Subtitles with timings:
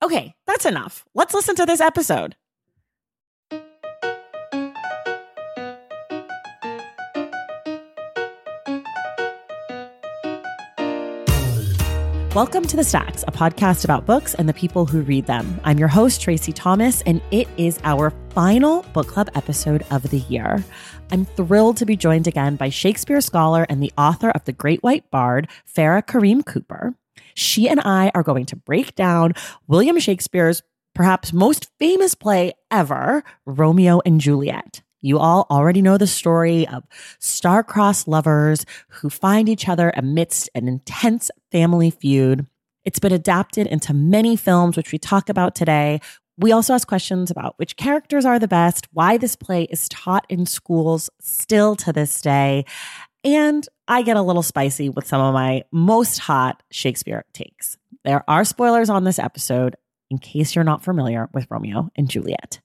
[0.00, 1.04] Okay, that's enough.
[1.12, 2.36] Let's listen to this episode.
[12.32, 15.60] Welcome to The Stacks, a podcast about books and the people who read them.
[15.64, 20.20] I'm your host, Tracy Thomas, and it is our final book club episode of the
[20.20, 20.64] year.
[21.10, 24.84] I'm thrilled to be joined again by Shakespeare scholar and the author of The Great
[24.84, 26.94] White Bard, Farah Karim-Cooper.
[27.38, 29.34] She and I are going to break down
[29.68, 34.82] William Shakespeare's perhaps most famous play ever, Romeo and Juliet.
[35.00, 36.82] You all already know the story of
[37.20, 42.48] star-crossed lovers who find each other amidst an intense family feud.
[42.84, 46.00] It's been adapted into many films, which we talk about today.
[46.38, 50.26] We also ask questions about which characters are the best, why this play is taught
[50.28, 52.64] in schools still to this day,
[53.22, 57.78] and I get a little spicy with some of my most hot Shakespeare takes.
[58.04, 59.76] There are spoilers on this episode
[60.10, 62.60] in case you're not familiar with Romeo and Juliet.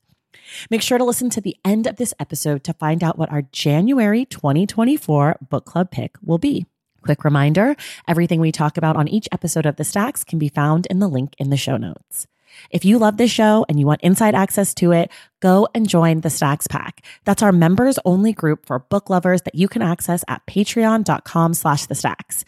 [0.69, 3.41] Make sure to listen to the end of this episode to find out what our
[3.41, 6.65] January 2024 book club pick will be.
[7.03, 10.87] Quick reminder everything we talk about on each episode of The Stacks can be found
[10.87, 12.27] in the link in the show notes.
[12.69, 16.21] If you love this show and you want inside access to it, go and join
[16.21, 17.05] the Stacks Pack.
[17.25, 21.85] That's our members only group for book lovers that you can access at patreon.com slash
[21.85, 22.45] the stacks.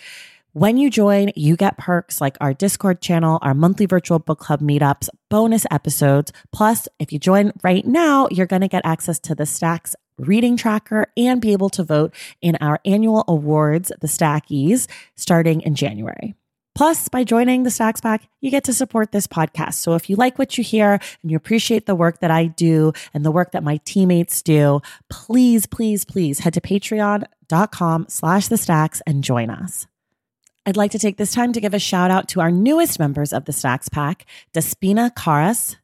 [0.53, 4.61] When you join, you get perks like our Discord channel, our monthly virtual book club
[4.61, 6.31] meetups, bonus episodes.
[6.53, 10.55] Plus, if you join right now, you're going to get access to the Stacks reading
[10.55, 16.35] tracker and be able to vote in our annual awards, the Stackies, starting in January.
[16.75, 19.75] Plus, by joining the Stacks Pack, you get to support this podcast.
[19.75, 22.91] So if you like what you hear and you appreciate the work that I do
[23.13, 28.58] and the work that my teammates do, please, please, please head to patreon.com slash the
[28.58, 29.88] stacks and join us.
[30.66, 33.31] I'd like to take this time to give a shout out to our newest members
[33.31, 35.78] of the Stacks Pack, Despina Karas,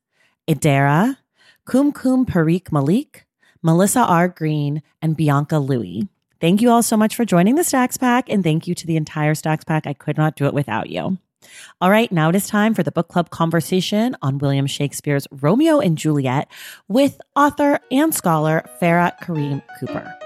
[0.50, 1.18] Idera,
[1.66, 3.26] Kum Parikh Malik,
[3.62, 4.28] Melissa R.
[4.28, 6.10] Green, and Bianca Louie.
[6.42, 8.98] Thank you all so much for joining the Stacks Pack, and thank you to the
[8.98, 9.86] entire Stacks Pack.
[9.86, 11.20] I could not do it without you.
[11.80, 15.80] All right, now it is time for the book club conversation on William Shakespeare's Romeo
[15.80, 16.48] and Juliet
[16.88, 20.18] with author and scholar Farah Kareem Cooper.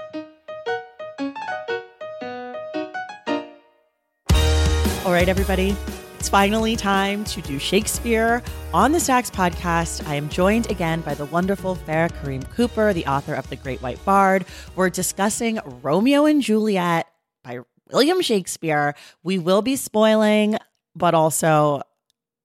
[5.04, 5.76] All right, everybody,
[6.18, 10.08] it's finally time to do Shakespeare on the Stacks podcast.
[10.08, 14.02] I am joined again by the wonderful Farah Karim-Cooper, the author of The Great White
[14.02, 14.46] Bard.
[14.76, 17.06] We're discussing Romeo and Juliet
[17.44, 17.60] by
[17.92, 18.94] William Shakespeare.
[19.22, 20.56] We will be spoiling,
[20.94, 21.82] but also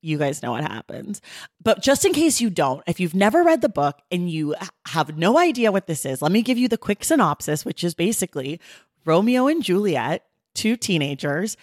[0.01, 1.21] you guys know what happens.
[1.63, 4.53] But just in case you don't, if you've never read the book and you
[4.87, 7.95] have no idea what this is, let me give you the quick synopsis, which is
[7.95, 8.59] basically
[9.05, 11.55] Romeo and Juliet, two teenagers,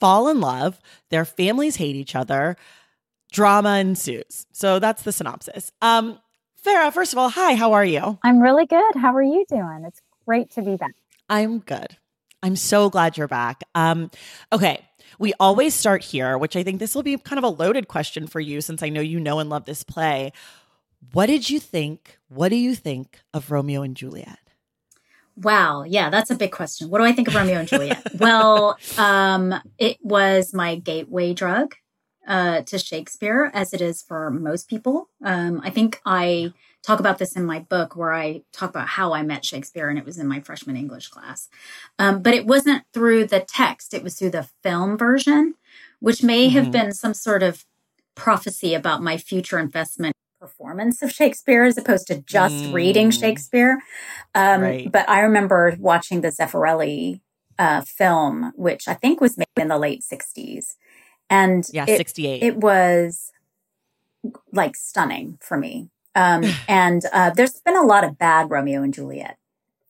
[0.00, 0.80] fall in love,
[1.10, 2.56] their families hate each other,
[3.30, 4.46] drama ensues.
[4.52, 5.70] So that's the synopsis.
[5.80, 6.18] Um,
[6.64, 8.18] Farah, first of all, hi, how are you?
[8.22, 8.94] I'm really good.
[8.96, 9.84] How are you doing?
[9.86, 10.92] It's great to be back.
[11.28, 11.96] I'm good.
[12.42, 13.62] I'm so glad you're back.
[13.74, 14.10] Um,
[14.52, 14.84] okay.
[15.18, 18.26] We always start here, which I think this will be kind of a loaded question
[18.26, 20.32] for you since I know you know and love this play.
[21.12, 22.18] What did you think?
[22.28, 24.38] What do you think of Romeo and Juliet?
[25.42, 25.84] Wow.
[25.84, 26.90] Yeah, that's a big question.
[26.90, 28.06] What do I think of Romeo and Juliet?
[28.18, 31.74] well, um, it was my gateway drug
[32.26, 35.08] uh, to Shakespeare, as it is for most people.
[35.24, 36.52] Um, I think I
[36.82, 39.98] talk about this in my book where I talk about how I met Shakespeare, and
[39.98, 41.48] it was in my freshman English class.
[41.98, 45.54] Um, but it wasn't through the text, it was through the film version,
[46.00, 46.56] which may mm-hmm.
[46.56, 47.64] have been some sort of
[48.14, 52.72] prophecy about my future investment performance of Shakespeare as opposed to just mm.
[52.72, 53.78] reading Shakespeare.
[54.34, 54.90] Um, right.
[54.90, 57.20] But I remember watching the Zeffirelli
[57.58, 60.74] uh, film, which I think was made in the late 60s.
[61.28, 62.42] And yeah, it, 68.
[62.42, 63.30] It was
[64.52, 65.90] like stunning for me.
[66.14, 69.36] Um, and uh, there's been a lot of bad Romeo and Juliet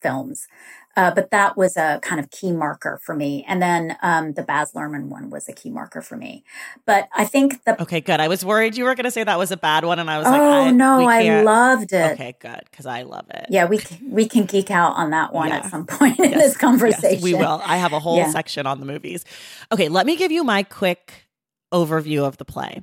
[0.03, 0.49] films.
[0.97, 3.45] Uh, but that was a kind of key marker for me.
[3.47, 6.45] And then um, the Baz Luhrmann one was a key marker for me.
[6.85, 8.21] But I think the okay, good.
[8.21, 10.19] I was worried you were going to say that was a bad one, and I
[10.19, 12.13] was oh, like, oh no, I loved it.
[12.13, 13.47] Okay, good because I love it.
[13.51, 15.59] Yeah, we can, we can geek out on that one yeah.
[15.59, 16.33] at some point yes.
[16.33, 17.15] in this conversation.
[17.15, 17.63] Yes, we will.
[17.65, 18.31] I have a whole yeah.
[18.31, 19.25] section on the movies.
[19.71, 21.27] Okay, let me give you my quick
[21.73, 22.83] overview of the play.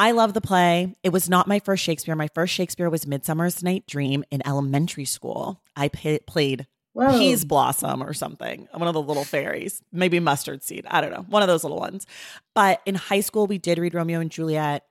[0.00, 0.94] I love the play.
[1.02, 2.14] It was not my first Shakespeare.
[2.14, 5.60] My first Shakespeare was Midsummer's Night Dream in elementary school.
[5.74, 6.68] I p- played
[6.98, 7.10] Whoa.
[7.10, 10.84] Peaseblossom or something, one of the little fairies, maybe mustard seed.
[10.90, 12.08] I don't know, one of those little ones.
[12.56, 14.84] But in high school, we did read Romeo and Juliet.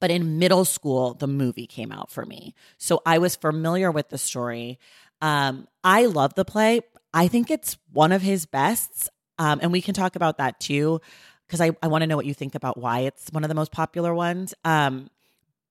[0.00, 2.54] But in middle school, the movie came out for me.
[2.76, 4.78] So I was familiar with the story.
[5.22, 6.82] Um, I love the play.
[7.14, 9.08] I think it's one of his bests.
[9.38, 11.00] Um, and we can talk about that too,
[11.46, 13.54] because I, I want to know what you think about why it's one of the
[13.54, 14.52] most popular ones.
[14.62, 15.08] Um,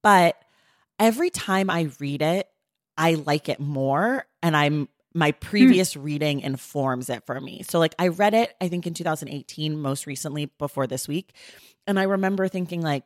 [0.02, 0.36] but
[0.98, 2.48] every time I read it,
[2.98, 4.26] I like it more.
[4.42, 5.38] And I'm my hmm.
[5.40, 6.04] previous mm.
[6.04, 7.62] reading informs it for me.
[7.68, 11.34] So like I read it I think in 2018 most recently before this week
[11.86, 13.04] and I remember thinking like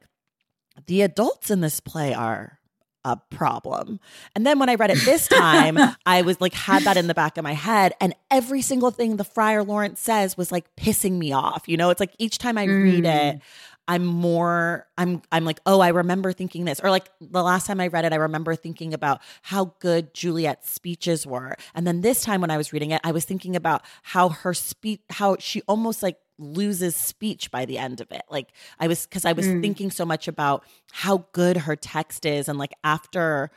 [0.87, 2.59] the adults in this play are
[3.05, 4.01] a problem.
[4.35, 7.15] And then when I read it this time, I was like had that in the
[7.15, 11.13] back of my head and every single thing the friar Lawrence says was like pissing
[11.13, 11.65] me off.
[11.67, 12.83] You know, it's like each time I mm.
[12.83, 13.39] read it, hmm.
[13.87, 17.81] I'm more I'm I'm like, "Oh, I remember thinking this." Or like the last time
[17.81, 21.57] I read it, I remember thinking about how good Juliet's speeches were.
[21.75, 24.55] And then this time when I was reading it, I was thinking about how her
[24.55, 28.23] speech how she almost like loses speech by the end of it.
[28.31, 28.49] Like
[28.81, 29.61] I was cuz I was mm.
[29.61, 33.51] thinking so much about how good her text is and like after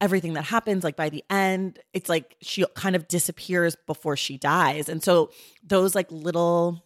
[0.00, 4.36] everything that happens like by the end it's like she kind of disappears before she
[4.36, 5.30] dies and so
[5.62, 6.84] those like little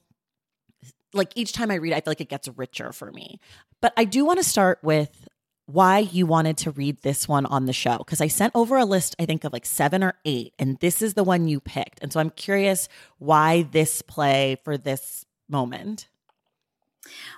[1.13, 3.41] like each time I read, I feel like it gets richer for me.
[3.81, 5.29] But I do want to start with
[5.67, 8.85] why you wanted to read this one on the show because I sent over a
[8.85, 12.01] list, I think, of like seven or eight, and this is the one you picked.
[12.03, 16.09] And so I'm curious why this play for this moment.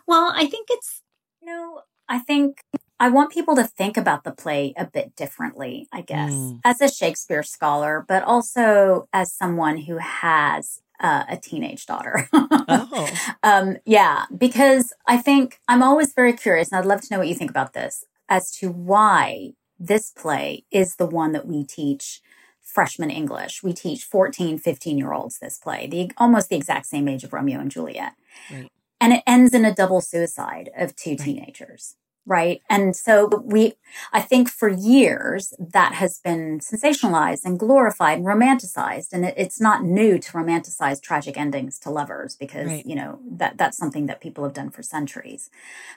[0.07, 1.03] Well, I think it's,
[1.41, 2.63] you know, I think
[2.99, 6.61] I want people to think about the play a bit differently, I guess, mm.
[6.65, 12.29] as a Shakespeare scholar, but also as someone who has uh, a teenage daughter.
[12.33, 13.09] oh.
[13.43, 17.29] Um, yeah, because I think I'm always very curious, and I'd love to know what
[17.29, 22.21] you think about this as to why this play is the one that we teach
[22.61, 23.63] freshman English.
[23.63, 27.33] We teach 14, 15 year olds this play, the almost the exact same age of
[27.33, 28.13] Romeo and Juliet.
[28.51, 28.71] Right.
[29.01, 31.19] And it ends in a double suicide of two right.
[31.19, 31.97] teenagers
[32.27, 32.63] right?
[32.71, 33.75] And so we,
[34.13, 39.13] I think for years that has been sensationalized and glorified and romanticized.
[39.13, 42.87] And it, it's not new to romanticize tragic endings to lovers because, right.
[42.87, 45.51] you know, that, that's something that people have done for centuries.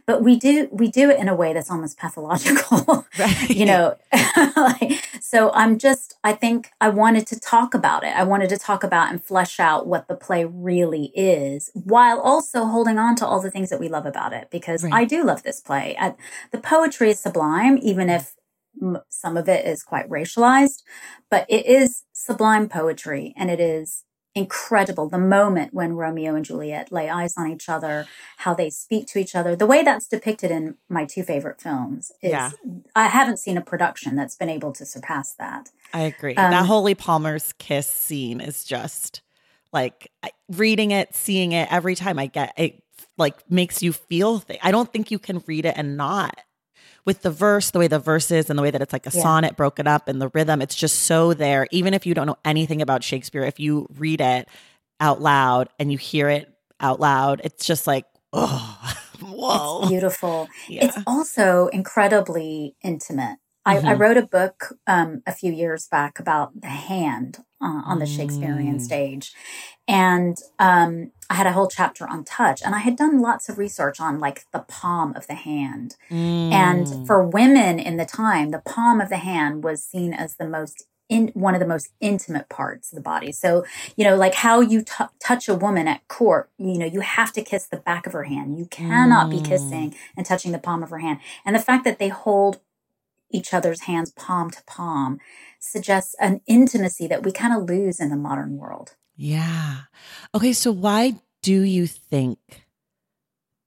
[0.05, 3.49] But we do, we do it in a way that's almost pathological, right.
[3.49, 3.95] you know?
[5.21, 8.15] so I'm just, I think I wanted to talk about it.
[8.15, 12.65] I wanted to talk about and flesh out what the play really is while also
[12.65, 14.93] holding on to all the things that we love about it because right.
[14.93, 15.95] I do love this play.
[15.99, 16.15] I,
[16.51, 18.35] the poetry is sublime, even if
[19.09, 20.83] some of it is quite racialized,
[21.29, 24.03] but it is sublime poetry and it is
[24.35, 25.07] incredible.
[25.07, 28.05] The moment when Romeo and Juliet lay eyes on each other,
[28.37, 32.11] how they speak to each other, the way that's depicted in my two favorite films
[32.21, 32.51] is yeah.
[32.95, 35.69] I haven't seen a production that's been able to surpass that.
[35.93, 36.35] I agree.
[36.35, 39.21] Um, that Holy Palmer's kiss scene is just
[39.71, 40.11] like
[40.49, 42.83] reading it, seeing it every time I get it
[43.17, 44.43] like makes you feel.
[44.61, 46.37] I don't think you can read it and not.
[47.05, 49.11] With the verse, the way the verse is and the way that it's like a
[49.13, 49.21] yeah.
[49.21, 51.67] sonnet broken up and the rhythm, it's just so there.
[51.71, 54.47] Even if you don't know anything about Shakespeare, if you read it
[54.99, 59.81] out loud and you hear it out loud, it's just like, oh, whoa.
[59.81, 60.47] It's beautiful.
[60.67, 60.85] Yeah.
[60.85, 63.37] It's also incredibly intimate.
[63.65, 63.87] I, mm-hmm.
[63.87, 68.05] I, wrote a book um, a few years back about the hand uh, on the
[68.05, 68.81] Shakespearean mm.
[68.81, 69.33] stage.
[69.87, 73.57] And um, I had a whole chapter on touch, and I had done lots of
[73.57, 75.95] research on like the palm of the hand.
[76.09, 76.51] Mm.
[76.51, 80.47] And for women in the time, the palm of the hand was seen as the
[80.47, 83.31] most in one of the most intimate parts of the body.
[83.31, 83.63] So,
[83.95, 87.31] you know, like how you t- touch a woman at court, you know, you have
[87.33, 88.57] to kiss the back of her hand.
[88.57, 89.31] You cannot mm.
[89.31, 91.19] be kissing and touching the palm of her hand.
[91.45, 92.59] And the fact that they hold
[93.31, 95.19] each other's hands palm to palm
[95.59, 98.95] suggests an intimacy that we kind of lose in the modern world.
[99.15, 99.81] Yeah.
[100.33, 100.53] Okay.
[100.53, 102.39] So, why do you think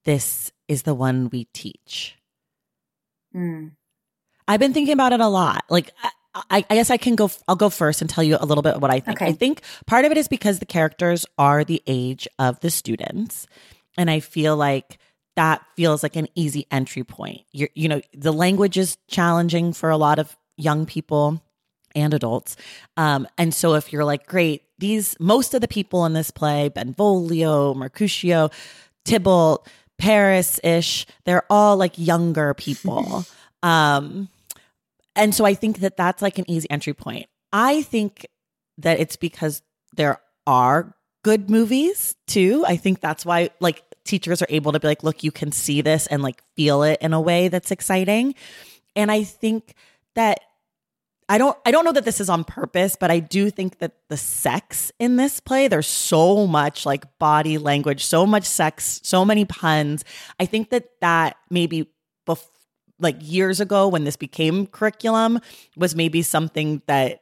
[0.05, 2.17] this is the one we teach?
[3.35, 3.73] Mm.
[4.47, 5.65] I've been thinking about it a lot.
[5.69, 5.93] Like,
[6.35, 7.31] I, I, guess I can go.
[7.47, 9.19] I'll go first and tell you a little bit of what I think.
[9.19, 9.31] Okay.
[9.31, 13.47] I think part of it is because the characters are the age of the students,
[13.97, 14.99] and I feel like
[15.39, 17.43] that feels like an easy entry point.
[17.53, 21.41] You're, you know, the language is challenging for a lot of young people
[21.95, 22.57] and adults.
[22.97, 26.71] Um, and so if you're like, great, these most of the people in this play,
[26.71, 28.51] Benvolio, Mercutio,
[29.05, 33.25] Tybalt, Paris ish, they're all like younger people.
[33.63, 34.29] um,
[35.15, 37.27] and so I think that that's like an easy entry point.
[37.53, 38.27] I think
[38.79, 39.63] that it's because
[39.97, 42.65] there are good movies too.
[42.67, 45.83] I think that's why like teachers are able to be like, look, you can see
[45.83, 48.35] this and like feel it in a way that's exciting.
[48.97, 49.75] And I think
[50.15, 50.41] that
[51.29, 53.93] I don't I don't know that this is on purpose, but I do think that
[54.09, 59.25] the sex in this play, there's so much like body language, so much sex, so
[59.25, 60.05] many puns.
[60.41, 61.91] I think that that maybe
[62.27, 62.49] bef-
[62.99, 65.41] like years ago when this became curriculum
[65.77, 67.21] was maybe something that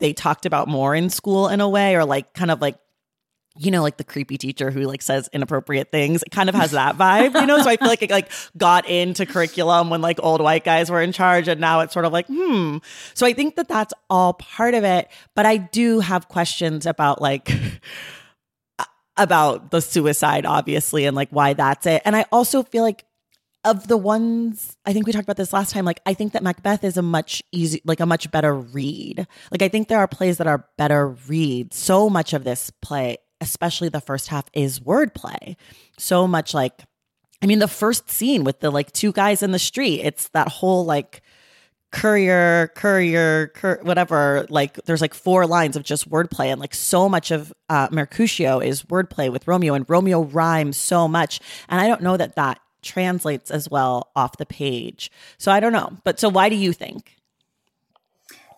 [0.00, 2.76] they talked about more in school in a way or like kind of like
[3.56, 6.22] you know, like the creepy teacher who like says inappropriate things.
[6.22, 7.62] It kind of has that vibe, you know.
[7.62, 11.02] So I feel like it like got into curriculum when like old white guys were
[11.02, 12.78] in charge, and now it's sort of like hmm.
[13.14, 15.08] So I think that that's all part of it.
[15.34, 17.50] But I do have questions about like
[19.16, 22.02] about the suicide, obviously, and like why that's it.
[22.04, 23.04] And I also feel like
[23.64, 26.42] of the ones I think we talked about this last time, like I think that
[26.42, 29.26] Macbeth is a much easy, like a much better read.
[29.50, 31.72] Like I think there are plays that are better read.
[31.72, 35.56] So much of this play especially the first half, is wordplay.
[35.98, 36.84] So much like,
[37.42, 40.48] I mean, the first scene with the like two guys in the street, it's that
[40.48, 41.20] whole like
[41.90, 44.46] courier, courier, cur- whatever.
[44.48, 48.60] Like, there's like four lines of just wordplay, and like so much of uh, Mercutio
[48.60, 51.40] is wordplay with Romeo, and Romeo rhymes so much.
[51.68, 55.10] And I don't know that that translates as well off the page.
[55.38, 55.98] So I don't know.
[56.04, 57.16] But so why do you think?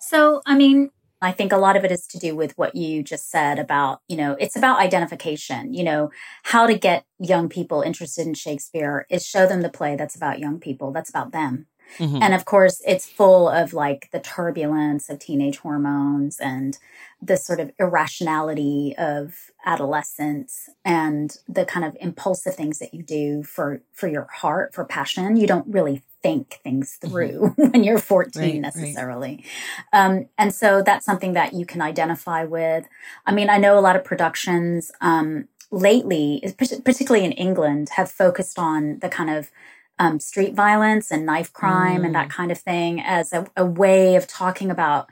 [0.00, 0.90] So, I mean,
[1.24, 4.00] I think a lot of it is to do with what you just said about,
[4.08, 5.72] you know, it's about identification.
[5.72, 6.10] You know,
[6.42, 10.38] how to get young people interested in Shakespeare is show them the play that's about
[10.38, 11.66] young people, that's about them.
[11.98, 12.22] Mm-hmm.
[12.22, 16.78] And of course, it's full of like the turbulence of teenage hormones and
[17.22, 23.42] the sort of irrationality of adolescence and the kind of impulsive things that you do
[23.42, 25.36] for for your heart, for passion.
[25.36, 27.12] You don't really think things mm-hmm.
[27.12, 27.62] through mm-hmm.
[27.72, 29.44] when you're 14 right, necessarily.
[29.92, 30.06] Right.
[30.06, 32.86] Um, and so that's something that you can identify with.
[33.26, 38.58] I mean, I know a lot of productions um, lately, particularly in England, have focused
[38.58, 39.52] on the kind of
[39.98, 42.06] um, street violence and knife crime mm.
[42.06, 42.32] and that mm.
[42.32, 45.08] kind of thing as a, a way of talking about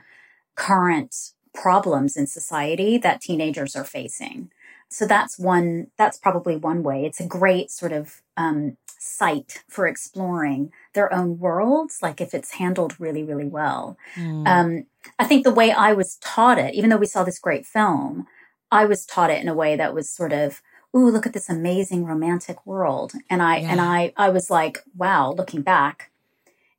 [0.55, 1.15] current
[1.53, 4.51] problems in society that teenagers are facing.
[4.89, 7.05] So that's one, that's probably one way.
[7.05, 12.53] It's a great sort of um, site for exploring their own worlds, like if it's
[12.53, 13.97] handled really, really well.
[14.15, 14.47] Mm.
[14.47, 14.85] Um,
[15.19, 18.25] I think the way I was taught it, even though we saw this great film,
[18.71, 20.61] I was taught it in a way that was sort of,
[20.95, 23.13] ooh, look at this amazing romantic world.
[23.29, 23.71] And I yeah.
[23.71, 26.11] and I I was like, wow, looking back,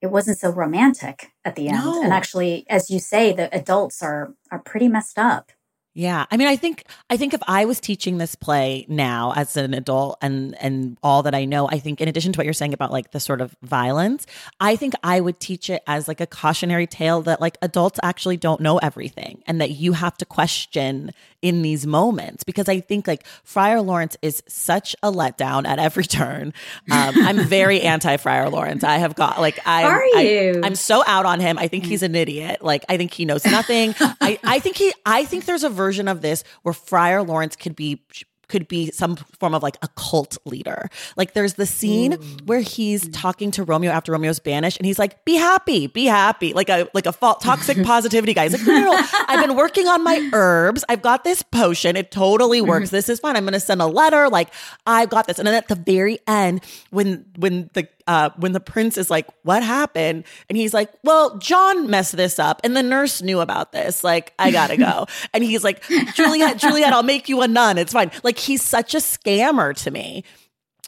[0.01, 1.85] it wasn't so romantic at the end.
[1.85, 2.03] No.
[2.03, 5.53] And actually, as you say, the adults are are pretty messed up.
[5.97, 6.27] Yeah.
[6.29, 9.75] I mean, I think I think if I was teaching this play now as an
[9.75, 12.75] adult and and all that I know, I think in addition to what you're saying
[12.75, 14.27] about like the sort of violence,
[14.59, 18.37] I think I would teach it as like a cautionary tale that like adults actually
[18.37, 21.13] don't know everything and that you have to question
[21.45, 26.05] in these moments because I think like Friar Lawrence is such a letdown at every
[26.05, 26.55] turn.
[26.91, 28.83] Um, I'm very anti Friar Lawrence.
[28.83, 30.63] I have got like I are you?
[30.65, 31.59] I, am so out on him.
[31.59, 32.65] I think he's an idiot.
[32.65, 33.95] Like I think he knows nothing.
[34.01, 37.77] I I think he I think there's a version of this where Friar Lawrence could
[37.77, 38.03] be
[38.49, 40.89] could be some form of like a cult leader.
[41.17, 42.17] Like there's the scene Ooh.
[42.45, 46.53] where he's talking to Romeo after Romeo's banished and he's like, be happy, be happy.
[46.53, 48.49] Like a like a fault, toxic positivity guy.
[48.49, 50.85] He's like, no, no, no, I've been working on my herbs.
[50.89, 51.97] I've got this potion.
[51.97, 52.89] It totally works.
[52.89, 52.97] Mm-hmm.
[52.97, 53.37] This is fine.
[53.37, 54.29] I'm gonna send a letter.
[54.29, 54.53] Like,
[54.87, 55.39] I've got this.
[55.39, 59.27] And then at the very end, when when the uh, when the prince is like,
[59.43, 63.73] "What happened?" and he's like, "Well, John messed this up, and the nurse knew about
[63.73, 64.05] this.
[64.05, 65.83] Like, I gotta go." and he's like,
[66.15, 67.79] "Juliet, Juliet, I'll make you a nun.
[67.79, 70.25] It's fine." Like, he's such a scammer to me.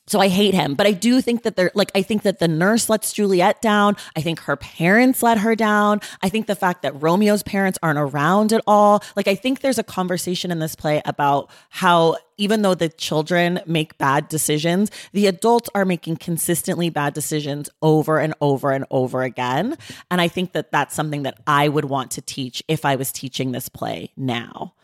[0.08, 2.46] So I hate him, but I do think that they're like, I think that the
[2.46, 3.96] nurse lets Juliet down.
[4.14, 6.00] I think her parents let her down.
[6.22, 9.02] I think the fact that Romeo's parents aren't around at all.
[9.16, 13.60] Like, I think there's a conversation in this play about how even though the children
[13.66, 19.22] make bad decisions, the adults are making consistently bad decisions over and over and over
[19.22, 19.76] again.
[20.10, 23.10] And I think that that's something that I would want to teach if I was
[23.10, 24.74] teaching this play now.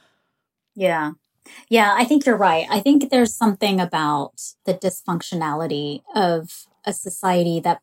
[0.74, 1.12] Yeah.
[1.68, 2.66] Yeah, I think you're right.
[2.70, 6.50] I think there's something about the dysfunctionality of
[6.86, 7.80] a society that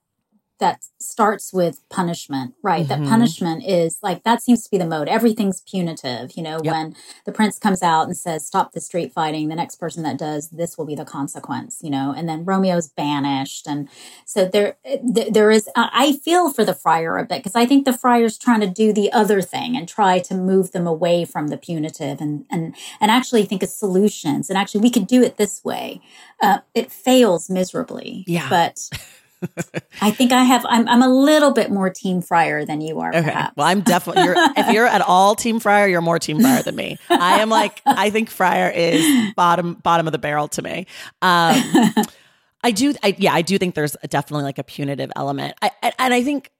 [0.59, 2.85] that starts with punishment, right?
[2.85, 3.03] Mm-hmm.
[3.03, 5.07] That punishment is like that seems to be the mode.
[5.07, 6.73] Everything's punitive, you know, yep.
[6.73, 10.17] when the prince comes out and says, Stop the street fighting, the next person that
[10.17, 13.67] does, this will be the consequence, you know, and then Romeo's banished.
[13.67, 13.89] And
[14.25, 17.97] so there there is I feel for the friar a bit because I think the
[17.97, 21.57] friar's trying to do the other thing and try to move them away from the
[21.57, 24.49] punitive and and and actually think of solutions.
[24.49, 26.01] And actually we could do it this way.
[26.41, 28.23] Uh, it fails miserably.
[28.27, 28.49] Yeah.
[28.49, 28.89] But
[30.01, 30.65] I think I have.
[30.67, 33.09] I'm, I'm a little bit more Team Friar than you are.
[33.09, 33.21] Okay.
[33.21, 33.55] Perhaps.
[33.55, 34.23] Well, I'm definitely.
[34.23, 36.97] You're, if you're at all Team Friar, you're more Team Friar than me.
[37.09, 37.81] I am like.
[37.85, 40.87] I think Friar is bottom bottom of the barrel to me.
[41.21, 41.61] Um,
[42.63, 42.93] I do.
[43.03, 45.55] I, yeah, I do think there's definitely like a punitive element.
[45.61, 46.51] I, and I think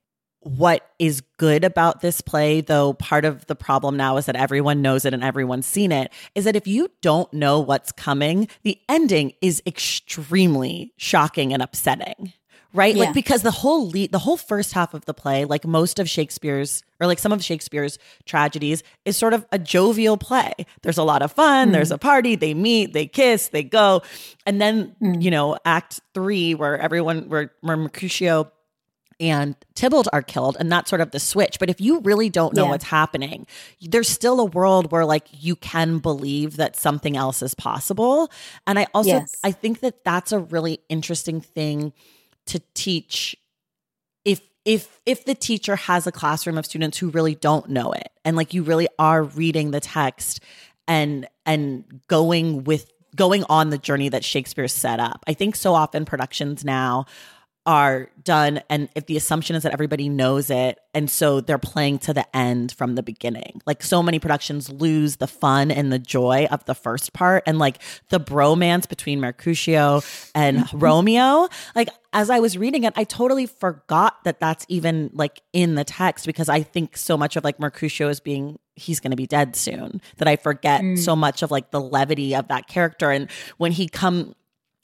[0.42, 4.82] what is good about this play, though part of the problem now is that everyone
[4.82, 8.80] knows it and everyone's seen it, is that if you don't know what's coming, the
[8.88, 12.34] ending is extremely shocking and upsetting
[12.74, 12.96] right?
[12.96, 13.06] Yeah.
[13.06, 16.10] Like because the whole lead, the whole first half of the play, like most of
[16.10, 20.54] Shakespeare's or like some of Shakespeare's tragedies, is sort of a jovial play.
[20.82, 21.70] There's a lot of fun.
[21.70, 21.72] Mm.
[21.74, 22.36] There's a party.
[22.36, 22.94] They meet.
[22.94, 23.50] They kiss.
[23.50, 24.02] They go,
[24.46, 25.22] and then mm.
[25.22, 28.52] you know, Act Three, where everyone, where, where Mercutio
[29.20, 31.60] and Tybalt are killed, and that's sort of the switch.
[31.60, 32.70] But if you really don't know yeah.
[32.70, 33.48] what's happening,
[33.82, 38.32] there's still a world where like you can believe that something else is possible.
[38.66, 39.36] And I also yes.
[39.44, 41.94] I think that that's a really interesting thing
[42.48, 43.36] to teach
[44.26, 48.10] if if if the teacher has a classroom of students who really don't know it
[48.26, 50.42] and like you really are reading the text
[50.88, 55.24] and and going with going on the journey that Shakespeare set up.
[55.28, 57.06] I think so often productions now
[57.66, 62.00] are done and if the assumption is that everybody knows it and so they're playing
[62.00, 63.62] to the end from the beginning.
[63.66, 67.60] Like so many productions lose the fun and the joy of the first part and
[67.60, 70.02] like the bromance between mercutio
[70.34, 71.48] and romeo.
[71.76, 75.84] Like as i was reading it i totally forgot that that's even like in the
[75.84, 79.28] text because i think so much of like mercutio is being he's going to be
[79.28, 80.98] dead soon that i forget mm.
[80.98, 83.12] so much of like the levity of that character.
[83.12, 84.36] And when he come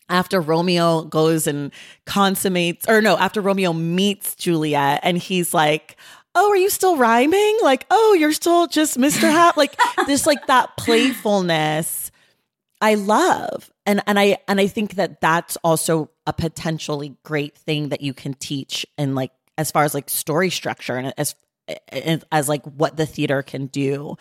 [0.10, 1.72] after Romeo goes and
[2.06, 5.98] consummates, or no, after Romeo meets Juliet and he's like,
[6.38, 7.58] Oh, are you still rhyming?
[7.64, 9.22] Like, oh, you're still just Mr.
[9.22, 9.56] Hat.
[9.58, 12.12] like this, like that playfulness
[12.82, 13.72] I love.
[13.86, 18.14] And, and I, and I think that that's also a potentially great thing that you
[18.14, 21.36] can teach and like, as far as like story structure and as,
[22.32, 24.18] as like what the theater can do,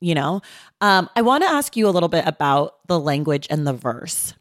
[0.00, 0.42] you know?
[0.80, 4.34] Um, I want to ask you a little bit about the language and the verse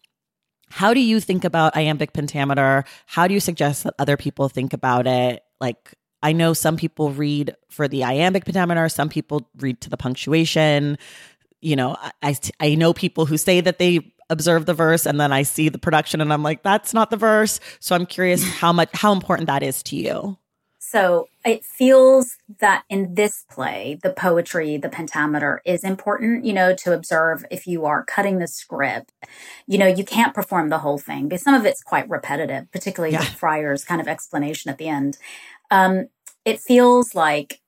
[0.71, 2.85] how do you think about iambic pentameter?
[3.05, 5.43] How do you suggest that other people think about it?
[5.59, 9.97] Like, I know some people read for the iambic pentameter, some people read to the
[9.97, 10.97] punctuation.
[11.61, 15.33] You know, I, I know people who say that they observe the verse and then
[15.33, 17.59] I see the production and I'm like, that's not the verse.
[17.79, 20.37] So I'm curious how much, how important that is to you.
[20.91, 26.75] So it feels that in this play, the poetry, the pentameter is important, you know,
[26.75, 29.13] to observe if you are cutting the script.
[29.67, 33.13] You know, you can't perform the whole thing because some of it's quite repetitive, particularly
[33.13, 33.21] yeah.
[33.21, 35.17] Friar's kind of explanation at the end.
[35.69, 36.09] Um,
[36.43, 37.61] it feels like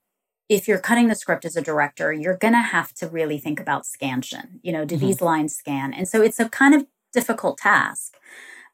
[0.50, 3.58] if you're cutting the script as a director, you're going to have to really think
[3.58, 4.60] about scansion.
[4.64, 5.06] You know, do mm-hmm.
[5.06, 5.94] these lines scan?
[5.94, 8.18] And so it's a kind of difficult task.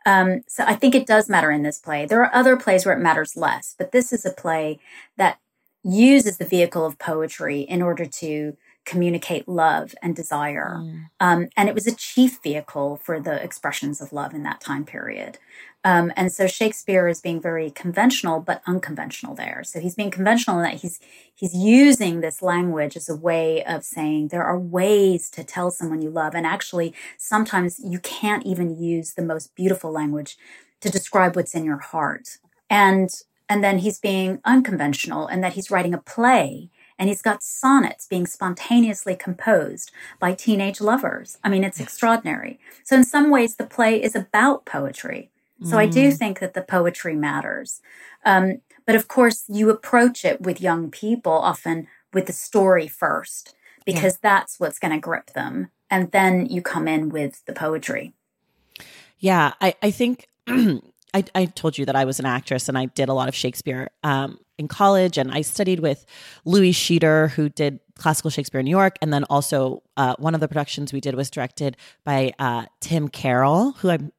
[0.05, 2.05] Um, so I think it does matter in this play.
[2.05, 4.79] There are other plays where it matters less, but this is a play
[5.17, 5.39] that
[5.83, 10.77] uses the vehicle of poetry in order to communicate love and desire.
[10.79, 11.05] Mm.
[11.19, 14.83] Um, and it was a chief vehicle for the expressions of love in that time
[14.83, 15.37] period.
[15.85, 19.63] Um, and so Shakespeare is being very conventional, but unconventional there.
[19.63, 20.99] So he's being conventional in that he's
[21.33, 26.01] he's using this language as a way of saying there are ways to tell someone
[26.01, 26.35] you love.
[26.35, 30.37] And actually, sometimes you can't even use the most beautiful language
[30.81, 32.37] to describe what's in your heart.
[32.69, 33.09] And
[33.47, 38.05] and then he's being unconventional in that he's writing a play and he's got sonnets
[38.05, 41.37] being spontaneously composed by teenage lovers.
[41.41, 42.59] I mean, it's extraordinary.
[42.83, 45.31] So in some ways, the play is about poetry
[45.63, 45.79] so mm.
[45.79, 46.17] I do mm.
[46.17, 47.81] think that the poetry matters.
[48.25, 53.55] Um, but of course, you approach it with young people often with the story first,
[53.85, 54.19] because yeah.
[54.31, 55.69] that's what's going to grip them.
[55.89, 58.13] And then you come in with the poetry.
[59.19, 62.85] Yeah, I, I think I, I told you that I was an actress and I
[62.85, 65.17] did a lot of Shakespeare um, in college.
[65.17, 66.05] And I studied with
[66.45, 68.97] Louis Scheeder, who did classical Shakespeare in New York.
[69.01, 73.09] And then also uh, one of the productions we did was directed by uh, Tim
[73.09, 74.11] Carroll, who I'm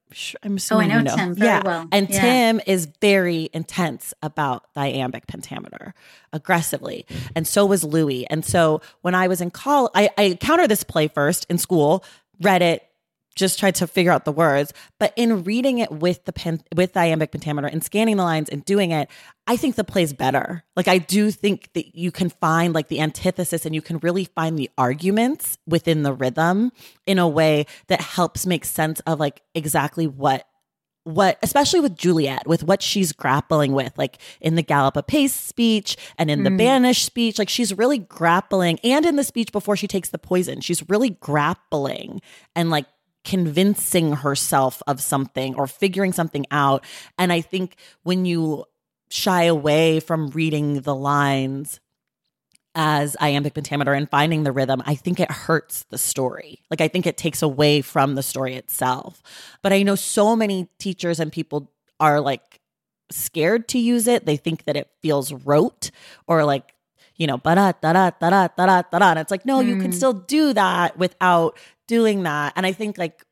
[0.43, 1.17] I'm assuming oh, I know, you know.
[1.17, 1.63] Tim very yeah.
[1.65, 1.89] well.
[1.93, 2.21] And yeah.
[2.21, 5.95] Tim is very intense about iambic pentameter
[6.33, 7.07] aggressively.
[7.35, 8.27] And so was Louis.
[8.27, 12.05] And so when I was in college, I, I encountered this play first in school,
[12.41, 12.87] read it,
[13.41, 14.73] just tried to figure out the words.
[15.01, 18.49] But in reading it with the pen, with the iambic pentameter and scanning the lines
[18.49, 19.09] and doing it,
[19.49, 20.63] I think the play's better.
[20.77, 24.27] Like I do think that you can find like the antithesis and you can really
[24.27, 26.71] find the arguments within the rhythm
[27.07, 30.47] in a way that helps make sense of like exactly what
[31.05, 35.97] what especially with Juliet with what she's grappling with like in the Gallop Apace speech
[36.19, 36.59] and in the mm.
[36.59, 40.61] Banish speech like she's really grappling and in the speech before she takes the poison
[40.61, 42.21] she's really grappling
[42.55, 42.87] and like
[43.25, 46.85] convincing herself of something or figuring something out
[47.19, 48.65] and I think when you
[49.11, 51.81] shy away from reading the lines
[52.75, 56.61] as iambic pentameter and finding the rhythm, I think it hurts the story.
[56.71, 59.23] Like I think it takes away from the story itself.
[59.63, 62.61] But I know so many teachers and people are like
[63.11, 64.25] scared to use it.
[64.25, 65.91] They think that it feels rote
[66.29, 66.75] or like,
[67.17, 69.11] you know, da da da da da da da da.
[69.11, 69.67] And it's like, no, mm.
[69.67, 69.97] you can hmm.
[69.97, 71.59] still do that without
[71.91, 72.53] doing that.
[72.55, 73.27] And I think like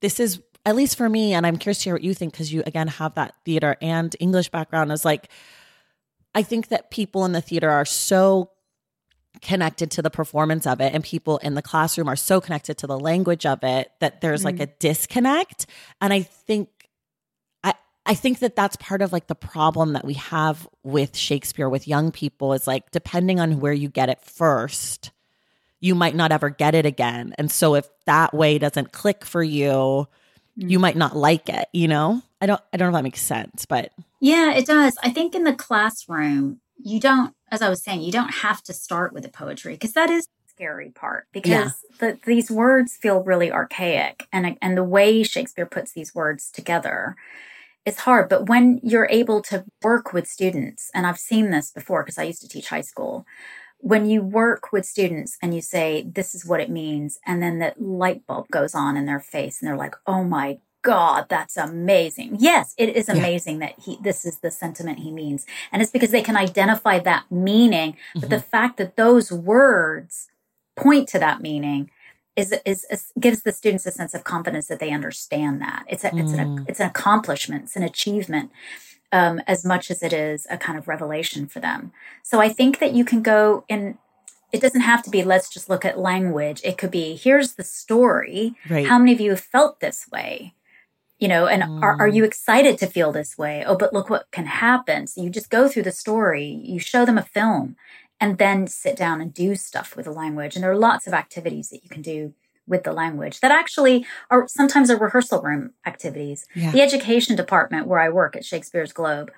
[0.00, 2.50] this is at least for me, and I'm curious to hear what you think because
[2.52, 5.28] you again have that theater and English background, is like
[6.34, 8.50] I think that people in the theater are so
[9.42, 12.86] connected to the performance of it and people in the classroom are so connected to
[12.86, 15.66] the language of it that there's mm like a disconnect
[16.00, 16.68] and i think
[17.62, 17.74] i
[18.06, 21.86] i think that that's part of like the problem that we have with shakespeare with
[21.86, 25.12] young people is like depending on where you get it first
[25.80, 29.42] you might not ever get it again and so if that way doesn't click for
[29.42, 30.06] you mm
[30.60, 33.22] you might not like it you know i don't i don't know if that makes
[33.22, 34.96] sense but yeah, it does.
[35.02, 38.72] I think in the classroom, you don't, as I was saying, you don't have to
[38.72, 41.70] start with the poetry because that is the scary part because yeah.
[41.98, 47.16] the, these words feel really archaic and and the way Shakespeare puts these words together
[47.86, 48.28] is hard.
[48.28, 52.24] But when you're able to work with students, and I've seen this before because I
[52.24, 53.24] used to teach high school,
[53.80, 57.58] when you work with students and you say, this is what it means, and then
[57.58, 61.56] the light bulb goes on in their face and they're like, oh my God, that's
[61.56, 62.36] amazing.
[62.38, 63.68] Yes, it is amazing yeah.
[63.68, 65.44] that he this is the sentiment he means.
[65.72, 68.20] And it's because they can identify that meaning, mm-hmm.
[68.20, 68.50] but the mm-hmm.
[68.50, 70.28] fact that those words
[70.76, 71.90] point to that meaning
[72.36, 75.84] is, is, is, gives the students a sense of confidence that they understand that.
[75.88, 76.22] It's a, mm.
[76.22, 78.50] it's an it's an accomplishment, it's an achievement.
[79.10, 81.92] Um, as much as it is a kind of revelation for them.
[82.22, 83.96] So I think that you can go in
[84.52, 87.64] it doesn't have to be let's just look at language it could be here's the
[87.64, 88.86] story right.
[88.86, 90.54] how many of you have felt this way
[91.18, 91.82] you know and mm.
[91.82, 92.26] are, are you mm.
[92.26, 95.68] excited to feel this way oh but look what can happen so you just go
[95.68, 97.76] through the story you show them a film
[98.20, 101.14] and then sit down and do stuff with the language and there are lots of
[101.14, 102.32] activities that you can do
[102.68, 106.70] with the language that actually are sometimes are rehearsal room activities yeah.
[106.70, 109.30] the education department where i work at shakespeare's globe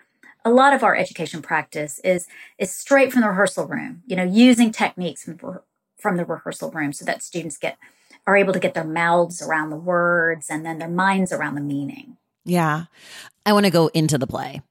[0.44, 2.26] a lot of our education practice is
[2.58, 5.60] is straight from the rehearsal room you know using techniques from,
[5.98, 7.78] from the rehearsal room so that students get
[8.26, 11.60] are able to get their mouths around the words and then their minds around the
[11.60, 12.16] meaning.
[12.44, 12.84] Yeah.
[13.44, 14.62] I want to go into the play.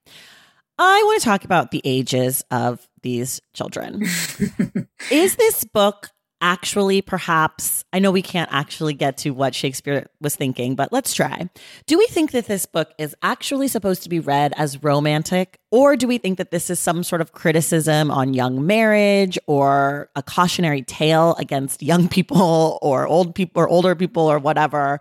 [0.78, 4.02] I want to talk about the ages of these children.
[5.10, 6.08] Is this book
[6.40, 11.14] actually perhaps I know we can't actually get to what Shakespeare was thinking, but let's
[11.14, 11.48] try.
[11.86, 15.96] Do we think that this book is actually supposed to be read as romantic or
[15.96, 20.22] do we think that this is some sort of criticism on young marriage or a
[20.22, 25.00] cautionary tale against young people or old people or older people or whatever?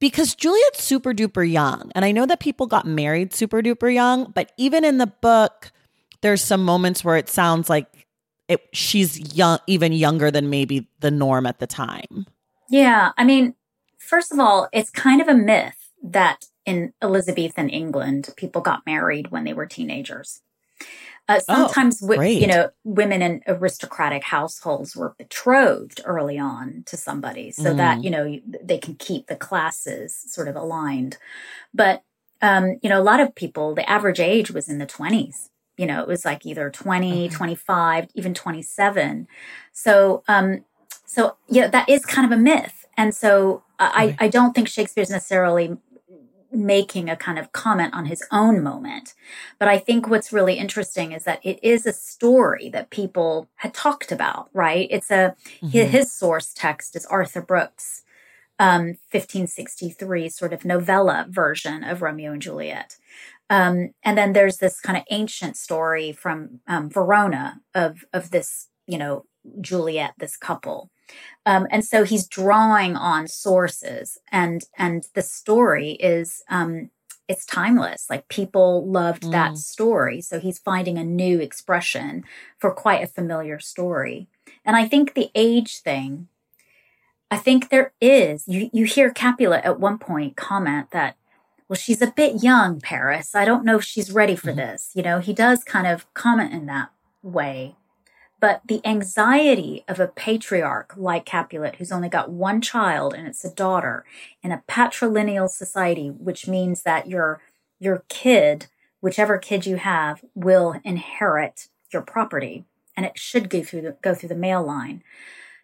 [0.00, 1.92] Because Juliet's super duper young.
[1.94, 5.72] And I know that people got married super duper young, but even in the book
[6.22, 8.01] there's some moments where it sounds like
[8.48, 12.26] it, she's young, even younger than maybe the norm at the time.
[12.68, 13.12] Yeah.
[13.16, 13.54] I mean,
[13.98, 19.30] first of all, it's kind of a myth that in Elizabethan England, people got married
[19.30, 20.40] when they were teenagers.
[21.28, 26.96] Uh, oh, sometimes, oh, you know, women in aristocratic households were betrothed early on to
[26.96, 27.76] somebody so mm.
[27.76, 31.18] that, you know, they can keep the classes sort of aligned.
[31.72, 32.02] But,
[32.42, 35.86] um, you know, a lot of people, the average age was in the 20s you
[35.86, 37.34] know, it was like either 20, okay.
[37.34, 39.26] 25, even 27.
[39.72, 40.64] So, um,
[41.06, 42.86] so yeah, that is kind of a myth.
[42.96, 45.76] And so I, I don't think Shakespeare's necessarily
[46.52, 49.14] making a kind of comment on his own moment.
[49.58, 53.72] But I think what's really interesting is that it is a story that people had
[53.72, 54.86] talked about, right?
[54.90, 55.68] It's a, mm-hmm.
[55.68, 58.02] his, source text is Arthur Brooke's
[58.58, 62.96] um, 1563 sort of novella version of Romeo and Juliet.
[63.52, 68.68] Um, and then there's this kind of ancient story from um, Verona of of this,
[68.86, 69.26] you know,
[69.60, 70.88] Juliet, this couple.
[71.44, 76.88] Um, and so he's drawing on sources, and and the story is um,
[77.28, 78.06] it's timeless.
[78.08, 79.32] Like people loved mm.
[79.32, 82.24] that story, so he's finding a new expression
[82.58, 84.28] for quite a familiar story.
[84.64, 86.28] And I think the age thing
[87.30, 88.46] I think there is.
[88.46, 91.16] You you hear Capulet at one point comment that,
[91.68, 93.34] well, she's a bit young, Paris.
[93.34, 94.58] I don't know if she's ready for mm-hmm.
[94.58, 94.90] this.
[94.94, 96.90] You know, he does kind of comment in that
[97.22, 97.76] way.
[98.40, 103.44] But the anxiety of a patriarch like Capulet, who's only got one child and it's
[103.44, 104.04] a daughter,
[104.42, 107.40] in a patrilineal society, which means that your
[107.78, 108.66] your kid,
[109.00, 112.64] whichever kid you have, will inherit your property,
[112.96, 115.02] and it should go through the, go through the male line.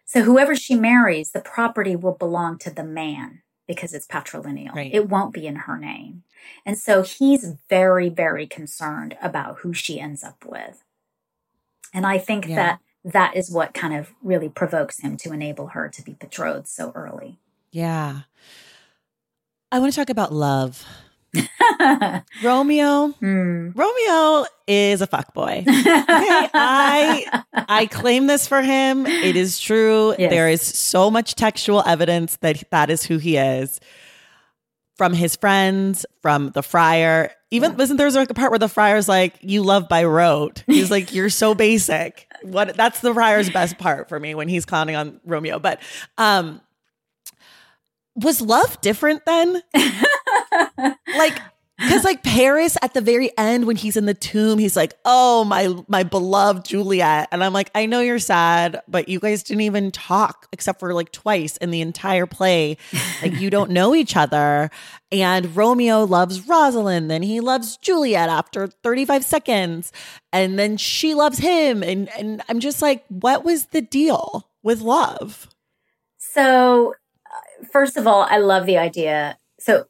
[0.05, 4.73] So whoever she marries, the property will belong to the man because it's patrilineal.
[4.73, 4.91] Right.
[4.91, 6.23] It won't be in her name.
[6.65, 10.83] And so he's very, very concerned about who she ends up with.
[11.93, 12.55] And I think yeah.
[12.55, 16.67] that that is what kind of really provokes him to enable her to be betrothed
[16.67, 17.37] so early.
[17.71, 18.21] Yeah.
[19.71, 20.83] I want to talk about love
[22.43, 23.09] Romeo.
[23.21, 23.73] Mm.
[23.75, 25.63] Romeo is a fuck boy.
[26.09, 29.05] Okay, I I claim this for him.
[29.05, 30.15] It is true.
[30.17, 30.31] Yes.
[30.31, 33.79] There is so much textual evidence that that is who he is.
[34.97, 37.31] From his friends, from the friar.
[37.51, 37.83] Even yeah.
[37.83, 41.13] isn't there's like a part where the friar's like, "You love by rote." He's like,
[41.13, 42.75] "You're so basic." What?
[42.75, 45.57] That's the friar's best part for me when he's clowning on Romeo.
[45.57, 45.79] But
[46.17, 46.59] um,
[48.15, 49.61] was love different then?
[51.17, 51.39] like
[51.79, 55.45] because like Paris at the very end when he's in the tomb, he's like, "Oh
[55.45, 59.61] my my beloved Juliet," and I'm like, "I know you're sad, but you guys didn't
[59.61, 62.77] even talk except for like twice in the entire play.
[63.21, 64.69] Like you don't know each other."
[65.11, 69.91] And Romeo loves Rosalind, then he loves Juliet after 35 seconds,
[70.31, 74.81] and then she loves him, and and I'm just like, what was the deal with
[74.81, 75.47] love?
[76.17, 76.93] So,
[77.25, 79.37] uh, first of all, I love the idea.
[79.59, 79.87] So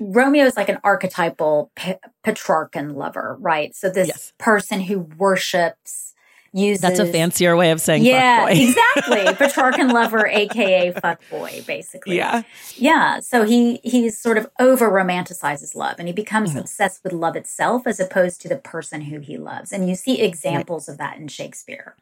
[0.00, 3.74] Romeo is like an archetypal P- Petrarchan lover, right?
[3.74, 4.32] So this yes.
[4.38, 6.14] person who worships,
[6.54, 6.80] uses.
[6.80, 9.24] That's a fancier way of saying yeah, exactly.
[9.34, 12.16] Petrarchan lover, aka fuckboy, basically.
[12.16, 12.42] Yeah,
[12.76, 13.20] yeah.
[13.20, 16.60] So he he's sort of over romanticizes love, and he becomes mm-hmm.
[16.60, 19.72] obsessed with love itself as opposed to the person who he loves.
[19.72, 20.94] And you see examples right.
[20.94, 21.96] of that in Shakespeare.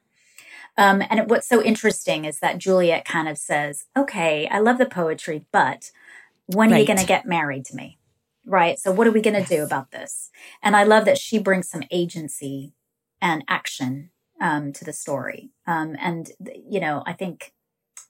[0.78, 4.87] Um, and what's so interesting is that Juliet kind of says, "Okay, I love the
[4.87, 5.90] poetry, but."
[6.46, 6.76] When right.
[6.76, 7.98] are you going to get married to me?
[8.44, 8.78] Right.
[8.78, 9.48] So, what are we going to yes.
[9.48, 10.31] do about this?
[10.62, 12.72] And I love that she brings some agency
[13.20, 15.50] and action um, to the story.
[15.66, 16.31] Um, and,
[16.68, 17.52] you know, I think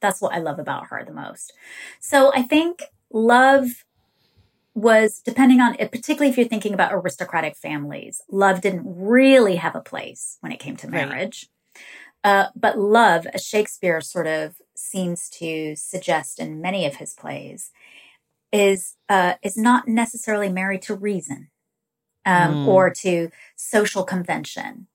[0.00, 1.52] that's what I love about her the most.
[2.00, 3.84] So, I think love
[4.74, 9.76] was depending on it, particularly if you're thinking about aristocratic families, love didn't really have
[9.76, 11.50] a place when it came to marriage.
[11.74, 11.82] Right.
[12.24, 17.70] Uh, but love, as Shakespeare sort of seems to suggest in many of his plays,
[18.52, 21.48] is uh, is not necessarily married to reason
[22.24, 22.66] um, mm.
[22.66, 24.86] or to social convention.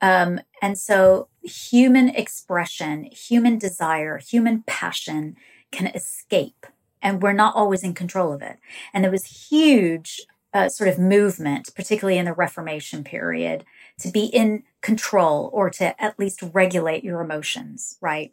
[0.00, 5.36] Um, and so human expression, human desire, human passion
[5.72, 6.66] can escape,
[7.00, 8.58] and we're not always in control of it.
[8.92, 13.64] And there was huge uh, sort of movement, particularly in the Reformation period,
[14.00, 18.32] to be in control or to at least regulate your emotions, right?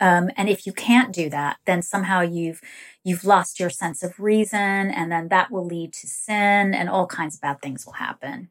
[0.00, 2.60] Um, and if you can't do that, then somehow you've
[3.04, 7.06] you've lost your sense of reason, and then that will lead to sin, and all
[7.06, 8.50] kinds of bad things will happen.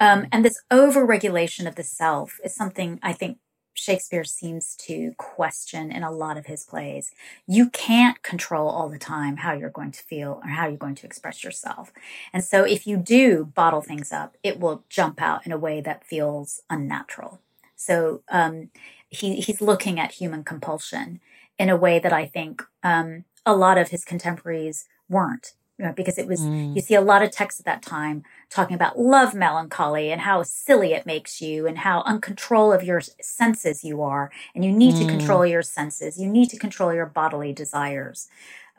[0.00, 3.38] Um, and this overregulation of the self is something I think
[3.74, 7.12] Shakespeare seems to question in a lot of his plays.
[7.46, 10.96] You can't control all the time how you're going to feel or how you're going
[10.96, 11.92] to express yourself.
[12.32, 15.80] And so if you do bottle things up, it will jump out in a way
[15.80, 17.40] that feels unnatural.
[17.76, 18.70] So um,
[19.08, 21.20] he, he's looking at human compulsion
[21.58, 25.54] in a way that I think um, a lot of his contemporaries weren't.
[25.78, 26.74] You know, because it was, mm.
[26.74, 30.42] you see a lot of texts at that time talking about love melancholy and how
[30.42, 34.32] silly it makes you and how uncontrol of your senses you are.
[34.56, 35.02] And you need mm.
[35.02, 36.20] to control your senses.
[36.20, 38.28] You need to control your bodily desires.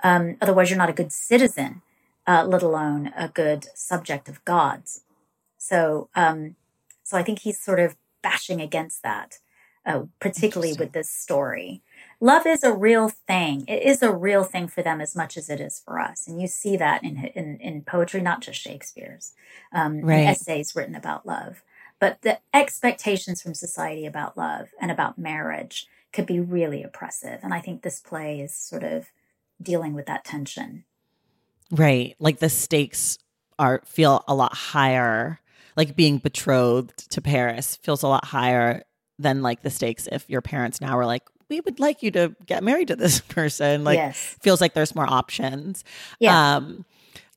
[0.03, 1.83] Um, otherwise, you're not a good citizen,
[2.27, 5.05] uh, let alone a good subject of God's.
[5.57, 6.57] So, um,
[7.03, 9.39] so I think he's sort of bashing against that
[9.85, 11.81] uh, particularly with this story.
[12.19, 13.65] Love is a real thing.
[13.67, 16.41] It is a real thing for them as much as it is for us, and
[16.41, 19.33] you see that in in, in poetry, not just Shakespeare's
[19.71, 20.27] um, right.
[20.27, 21.63] essays written about love,
[21.99, 27.39] but the expectations from society about love and about marriage could be really oppressive.
[27.43, 29.07] And I think this play is sort of
[29.61, 30.85] dealing with that tension.
[31.71, 33.17] Right, like the stakes
[33.59, 35.39] are feel a lot higher.
[35.75, 38.83] Like being betrothed to Paris feels a lot higher
[39.19, 42.35] than like the stakes if your parents now are like, we would like you to
[42.45, 43.83] get married to this person.
[43.83, 44.35] Like yes.
[44.41, 45.83] feels like there's more options.
[46.19, 46.55] Yeah.
[46.55, 46.85] Um,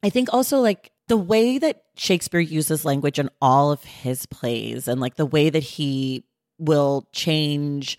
[0.03, 4.89] I think also like the way that Shakespeare uses language in all of his plays
[4.89, 6.25] and like the way that he
[6.59, 7.99] will change,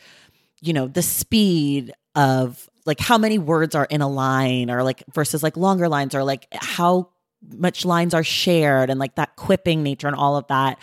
[0.62, 5.04] you know, the speed of like how many words are in a line or like
[5.13, 7.10] versus like longer lines or like how
[7.56, 10.80] much lines are shared and like that quipping nature and all of that.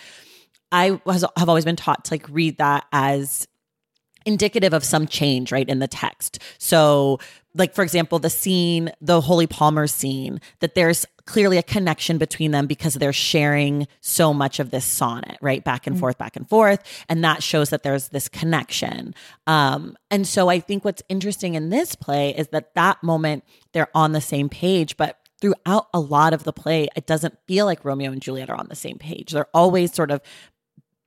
[0.73, 3.47] I was have always been taught to like read that as
[4.27, 7.19] indicative of some change right in the text so
[7.55, 12.51] like for example the scene the holy palmer scene that there's clearly a connection between
[12.51, 16.01] them because they're sharing so much of this sonnet right back and mm-hmm.
[16.01, 19.15] forth back and forth and that shows that there's this connection
[19.47, 23.91] um and so i think what's interesting in this play is that that moment they're
[23.95, 27.83] on the same page but throughout a lot of the play, it doesn't feel like
[27.83, 29.33] Romeo and Juliet are on the same page.
[29.33, 30.21] They're always sort of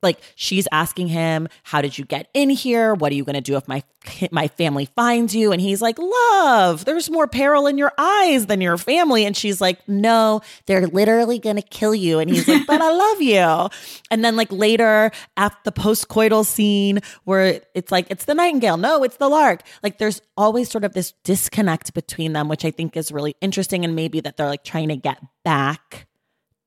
[0.03, 2.93] like she's asking him how did you get in here?
[2.93, 3.83] What are you going to do if my
[4.31, 5.51] my family finds you?
[5.51, 9.25] And he's like love there's more peril in your eyes than your family.
[9.25, 12.19] And she's like no they're literally going to kill you.
[12.19, 13.69] And he's like but i love you.
[14.11, 18.77] And then like later at the postcoital scene where it's like it's the nightingale.
[18.77, 19.63] No it's the lark.
[19.81, 23.85] Like there's always sort of this disconnect between them which i think is really interesting
[23.85, 26.07] and maybe that they're like trying to get back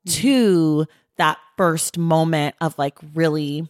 [0.07, 0.23] mm-hmm.
[0.23, 3.69] to that first moment of like really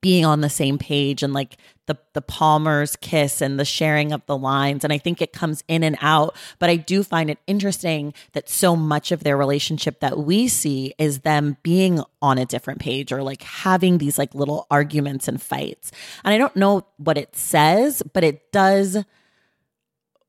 [0.00, 1.56] being on the same page and like
[1.86, 4.84] the the Palmer's kiss and the sharing of the lines.
[4.84, 8.50] And I think it comes in and out but I do find it interesting that
[8.50, 13.12] so much of their relationship that we see is them being on a different page
[13.12, 15.90] or like having these like little arguments and fights.
[16.22, 18.98] And I don't know what it says but it does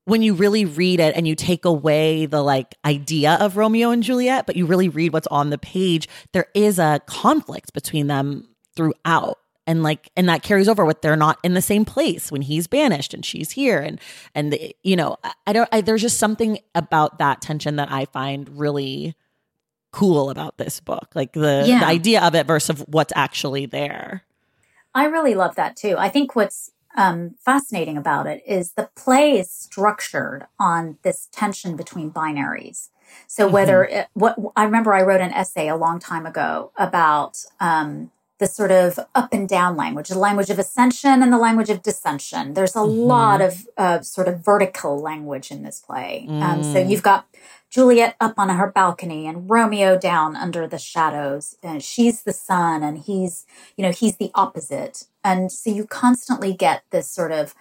[0.06, 4.04] when you really read it and you take away the like idea of Romeo and
[4.04, 8.48] Juliet, but you really read what's on the page, there is a conflict between them
[8.76, 9.38] throughout.
[9.66, 12.68] And like, and that carries over with they're not in the same place when he's
[12.68, 13.80] banished and she's here.
[13.80, 14.00] And,
[14.32, 18.04] and, the, you know, I don't, I, there's just something about that tension that I
[18.04, 19.16] find really
[19.90, 21.08] cool about this book.
[21.16, 21.80] Like the, yeah.
[21.80, 24.22] the idea of it versus what's actually there.
[24.94, 25.96] I really love that too.
[25.98, 31.76] I think what's um, fascinating about it is the play is structured on this tension
[31.76, 32.88] between binaries.
[33.26, 33.54] So mm-hmm.
[33.54, 33.98] whether mm-hmm.
[33.98, 38.46] it, what I remember, I wrote an essay a long time ago about um, the
[38.46, 42.54] sort of up and down language, the language of ascension and the language of descension.
[42.54, 42.98] There's a mm-hmm.
[42.98, 46.26] lot of uh, sort of vertical language in this play.
[46.28, 46.42] Mm.
[46.42, 47.26] Um, so you've got
[47.70, 51.56] Juliet up on her balcony and Romeo down under the shadows.
[51.62, 53.44] And she's the sun and he's,
[53.76, 55.04] you know, he's the opposite.
[55.24, 57.54] And so you constantly get this sort of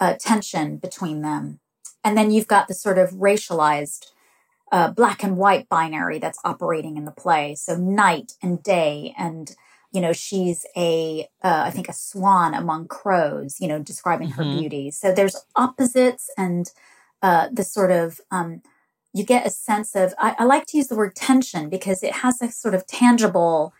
[0.00, 1.60] uh, tension between them.
[2.02, 4.06] And then you've got the sort of racialized
[4.72, 7.54] uh, black and white binary that's operating in the play.
[7.54, 9.54] So night and day and
[9.92, 14.42] you know she's a uh, I think a swan among crows you know describing mm-hmm.
[14.42, 16.70] her beauty so there's opposites and
[17.22, 18.62] uh, the sort of um,
[19.12, 22.16] you get a sense of I, I, like to use the word tension because it
[22.16, 23.74] has a sort of tangible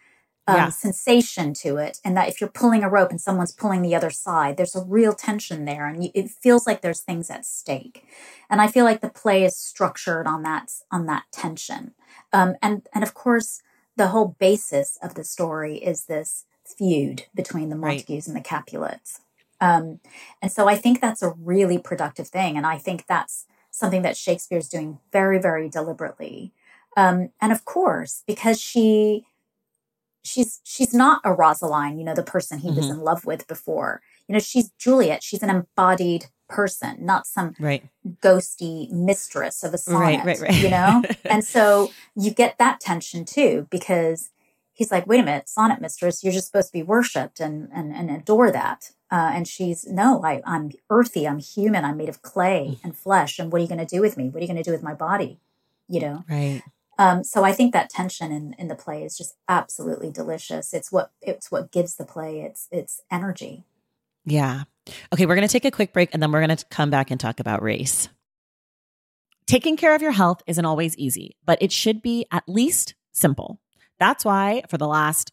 [0.47, 0.69] um, yeah.
[0.71, 4.11] sensation to it and that if you're pulling a rope and someone's pulling the other
[4.11, 8.05] side there's a real tension there and you, it feels like there's things at stake
[8.49, 11.93] and i feel like the play is structured on that on that tension
[12.33, 13.61] um, and and of course
[13.97, 18.27] the whole basis of the story is this feud between the montagues right.
[18.29, 19.21] and the capulets
[19.61, 20.01] um,
[20.43, 23.47] and so i think that's a really productive thing and i think that's
[23.81, 26.53] something that Shakespeare's doing very, very deliberately.
[26.97, 29.25] Um, and of course, because she
[30.23, 32.77] she's she's not a Rosaline, you know, the person he mm-hmm.
[32.77, 34.03] was in love with before.
[34.29, 35.23] You know, she's Juliet.
[35.23, 37.85] She's an embodied person, not some right.
[38.23, 40.25] ghosty mistress of a sonnet.
[40.25, 40.55] Right, right, right.
[40.55, 44.31] You know, and so you get that tension too because
[44.73, 47.93] he's like, "Wait a minute, sonnet mistress, you're just supposed to be worshipped and and,
[47.93, 51.27] and adore that." Uh, and she's, no, I, I'm earthy.
[51.27, 51.85] I'm human.
[51.85, 52.85] I'm made of clay mm.
[52.85, 53.39] and flesh.
[53.39, 54.29] And what are you going to do with me?
[54.29, 55.41] What are you going to do with my body?
[55.89, 56.25] You know?
[56.29, 56.63] Right.
[57.01, 60.75] Um, so I think that tension in, in the play is just absolutely delicious.
[60.75, 63.65] It's what it's what gives the play its its energy.
[64.27, 64.65] Yeah.
[65.11, 67.11] Okay, we're going to take a quick break and then we're going to come back
[67.11, 68.11] and talk about race.
[69.47, 73.61] Taking care of your health isn't always easy, but it should be at least simple.
[73.99, 75.33] That's why for the last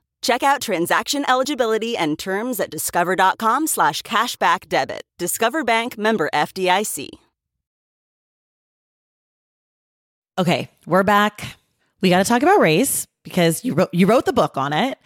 [0.21, 5.03] Check out transaction eligibility and terms at discover.com slash cashback debit.
[5.17, 7.09] Discover Bank member FDIC.
[10.39, 11.57] Okay, we're back.
[12.01, 14.97] We got to talk about race because you wrote you wrote the book on it.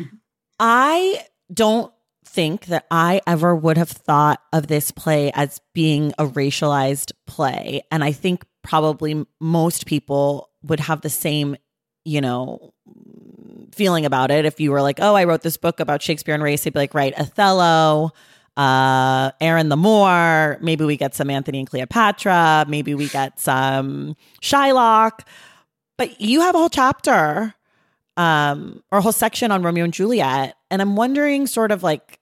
[0.60, 1.92] I don't
[2.24, 7.82] think that I ever would have thought of this play as being a racialized play
[7.90, 11.56] and I think probably most people would have the same,
[12.04, 12.72] you know,
[13.72, 14.44] feeling about it.
[14.44, 16.78] If you were like, oh, I wrote this book about Shakespeare and race, they'd be
[16.78, 18.12] like, right, Othello,
[18.56, 24.16] uh, Aaron the Moor, maybe we get some Antony and Cleopatra, maybe we get some
[24.42, 25.20] Shylock.
[25.96, 27.54] But you have a whole chapter
[28.16, 30.56] um, or a whole section on Romeo and Juliet.
[30.70, 32.18] And I'm wondering, sort of like,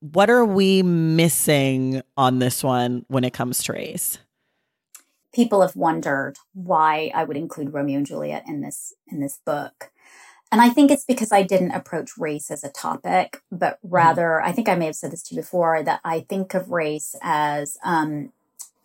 [0.00, 4.18] what are we missing on this one when it comes to race?
[5.32, 9.90] People have wondered why I would include Romeo and Juliet in this in this book.
[10.52, 13.94] And I think it's because I didn't approach race as a topic, but mm-hmm.
[13.94, 14.40] rather.
[14.40, 17.16] I think I may have said this to you before that I think of race
[17.22, 18.32] as um,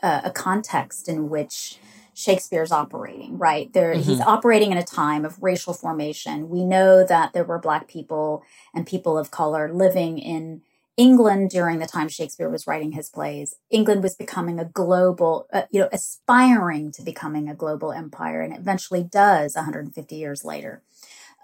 [0.01, 1.78] a, a, context in which
[2.14, 3.72] Shakespeare's operating, right?
[3.74, 4.01] There, mm-hmm.
[4.01, 6.49] he's operating in a time of racial formation.
[6.49, 8.43] We know that there were Black people
[8.74, 10.62] and people of color living in
[10.97, 13.55] England during the time Shakespeare was writing his plays.
[13.70, 18.55] England was becoming a global, uh, you know, aspiring to becoming a global empire, and
[18.55, 20.82] eventually does 150 years later.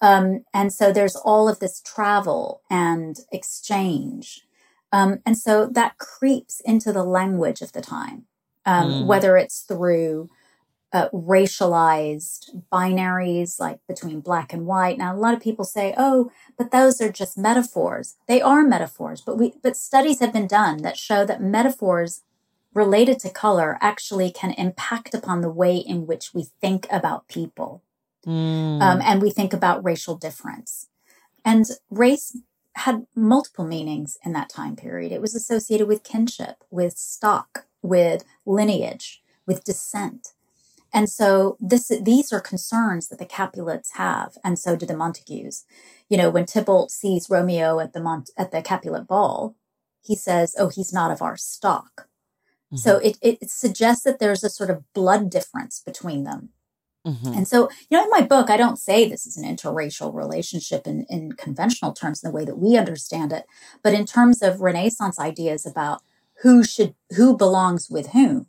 [0.02, 4.48] Um, and so there's all of this travel and exchange.
[4.92, 8.26] Um, and so that creeps into the language of the time,
[8.66, 9.06] um, mm.
[9.06, 10.30] whether it's through
[10.94, 14.98] uh, racialized binaries like between black and white.
[14.98, 19.22] Now, a lot of people say, "Oh, but those are just metaphors." They are metaphors,
[19.22, 22.22] but we but studies have been done that show that metaphors
[22.74, 27.82] related to color actually can impact upon the way in which we think about people.
[28.28, 28.82] Mm.
[28.82, 30.88] Um, and we think about racial difference.
[31.46, 32.38] And race
[32.76, 35.12] had multiple meanings in that time period.
[35.12, 40.34] It was associated with kinship, with stock, with lineage, with descent.
[40.94, 45.66] And so this, these are concerns that the Capulets have, and so do the Montagues.
[46.10, 49.56] You know, when Tybalt sees Romeo at the Mont- at the Capulet ball,
[50.02, 52.08] he says, "Oh, he's not of our stock."
[52.74, 52.78] Mm-hmm.
[52.78, 56.50] So it, it suggests that there's a sort of blood difference between them.
[57.08, 57.34] Mm-hmm.
[57.34, 60.86] And so, you know, in my book, I don't say this is an interracial relationship
[60.86, 63.46] in, in conventional terms in the way that we understand it,
[63.82, 66.02] but in terms of Renaissance ideas about
[66.42, 68.48] who should, who belongs with whom,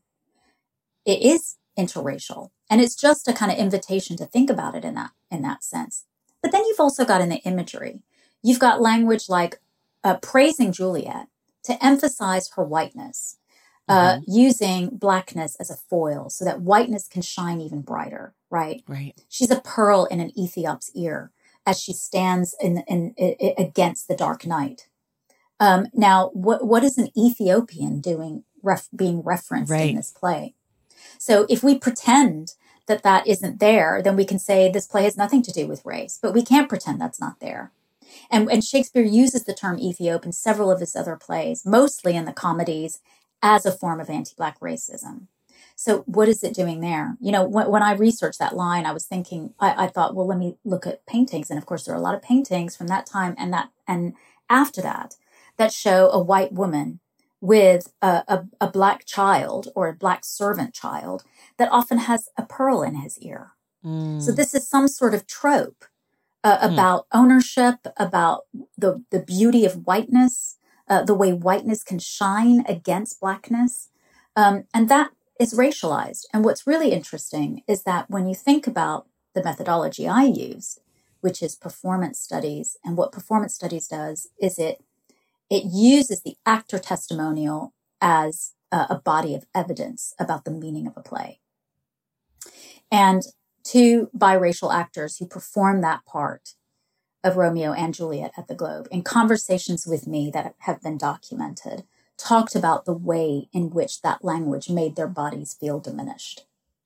[1.05, 2.51] it is interracial.
[2.69, 5.63] And it's just a kind of invitation to think about it in that, in that
[5.63, 6.05] sense.
[6.43, 8.03] But then you've also got in the imagery,
[8.43, 9.61] you've got language like
[10.03, 11.29] uh, praising Juliet
[11.63, 13.39] to emphasize her whiteness,
[13.89, 14.23] uh, mm-hmm.
[14.27, 18.82] using blackness as a foil so that whiteness can shine even brighter right?
[18.86, 19.20] Right.
[19.28, 21.30] She's a pearl in an Ethiop's ear
[21.66, 24.88] as she stands in, in, in against the dark night.
[25.61, 28.44] Um, now, what what is an Ethiopian doing?
[28.62, 29.90] Ref, being referenced right.
[29.90, 30.55] in this play.
[31.18, 32.55] So, if we pretend
[32.86, 35.84] that that isn't there, then we can say this play has nothing to do with
[35.84, 36.18] race.
[36.20, 37.72] But we can't pretend that's not there.
[38.30, 42.24] And, and Shakespeare uses the term Ethiop in several of his other plays, mostly in
[42.24, 43.01] the comedies,
[43.42, 45.26] as a form of anti Black racism.
[45.81, 47.16] So, what is it doing there?
[47.20, 50.26] You know, when, when I researched that line, I was thinking, I, I thought, well,
[50.26, 51.51] let me look at paintings.
[51.51, 54.14] And of course, there are a lot of paintings from that time and that, and
[54.51, 55.14] after that,
[55.57, 56.99] that show a white woman
[57.41, 61.22] with a, a, a black child or a black servant child
[61.59, 63.53] that often has a pearl in his ear.
[63.85, 64.20] Mm.
[64.20, 65.85] So, this is some sort of trope
[66.43, 66.72] uh, mm.
[66.72, 70.57] about ownership, about the, the beauty of whiteness,
[70.89, 73.91] uh, the way whiteness can shine against blackness.
[74.35, 76.24] Um, and that is racialized.
[76.32, 80.80] And what's really interesting is that when you think about the methodology I used,
[81.20, 84.82] which is performance studies, and what performance studies does is it
[85.51, 87.72] it uses the actor testimonial
[88.03, 91.41] as a, a body of evidence about the meaning of a play.
[92.91, 93.22] And
[93.64, 96.55] two biracial actors who perform that part
[97.24, 101.84] of Romeo and Juliet at the Globe in conversations with me that have been documented
[102.19, 106.45] talked about the way in which that language made their bodies feel diminished.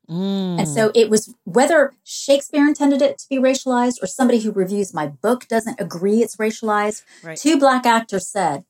[0.09, 0.59] Mm.
[0.59, 4.93] And so it was whether Shakespeare intended it to be racialized or somebody who reviews
[4.93, 7.03] my book doesn't agree it's racialized.
[7.23, 7.37] Right.
[7.37, 8.65] Two black actors said,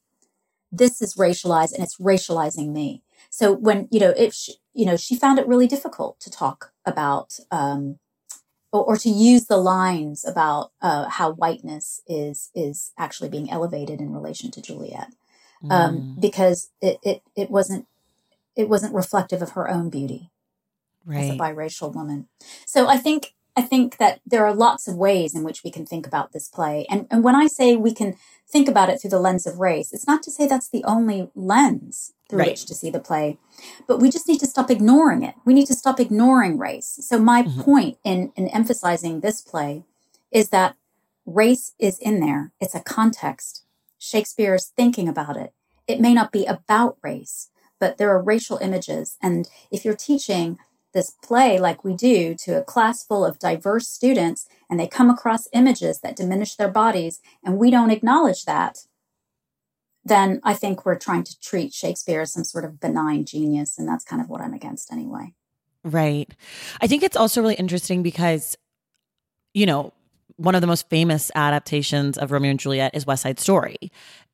[0.71, 3.03] this is racialized and it's racializing me.
[3.29, 6.73] So when, you know, if, she, you know, she found it really difficult to talk
[6.87, 7.99] about, um,
[8.73, 14.01] or, or to use the lines about uh, how whiteness is is actually being elevated
[14.01, 15.13] in relation to Juliet
[15.71, 16.21] um, mm.
[16.21, 17.87] because it, it it wasn't
[18.57, 20.31] it wasn't reflective of her own beauty
[21.05, 21.25] right.
[21.25, 22.29] as a biracial woman.
[22.67, 25.85] So I think I think that there are lots of ways in which we can
[25.85, 26.87] think about this play.
[26.89, 28.17] And, and when I say we can
[28.49, 31.31] think about it through the lens of race, it's not to say that's the only
[31.35, 32.49] lens through right.
[32.49, 33.39] which to see the play,
[33.87, 35.35] but we just need to stop ignoring it.
[35.45, 36.99] We need to stop ignoring race.
[37.03, 37.61] So my mm-hmm.
[37.61, 39.85] point in, in emphasizing this play
[40.31, 40.77] is that
[41.27, 42.53] race is in there.
[42.59, 43.62] It's a context.
[44.03, 45.53] Shakespeare is thinking about it.
[45.87, 49.17] It may not be about race, but there are racial images.
[49.23, 50.59] And if you're teaching
[50.93, 55.09] this play like we do to a class full of diverse students and they come
[55.09, 58.87] across images that diminish their bodies and we don't acknowledge that,
[60.05, 63.79] then I think we're trying to treat Shakespeare as some sort of benign genius.
[63.79, 65.33] And that's kind of what I'm against anyway.
[65.85, 66.29] Right.
[66.81, 68.57] I think it's also really interesting because,
[69.55, 69.93] you know,
[70.37, 73.77] one of the most famous adaptations of Romeo and Juliet is West Side Story.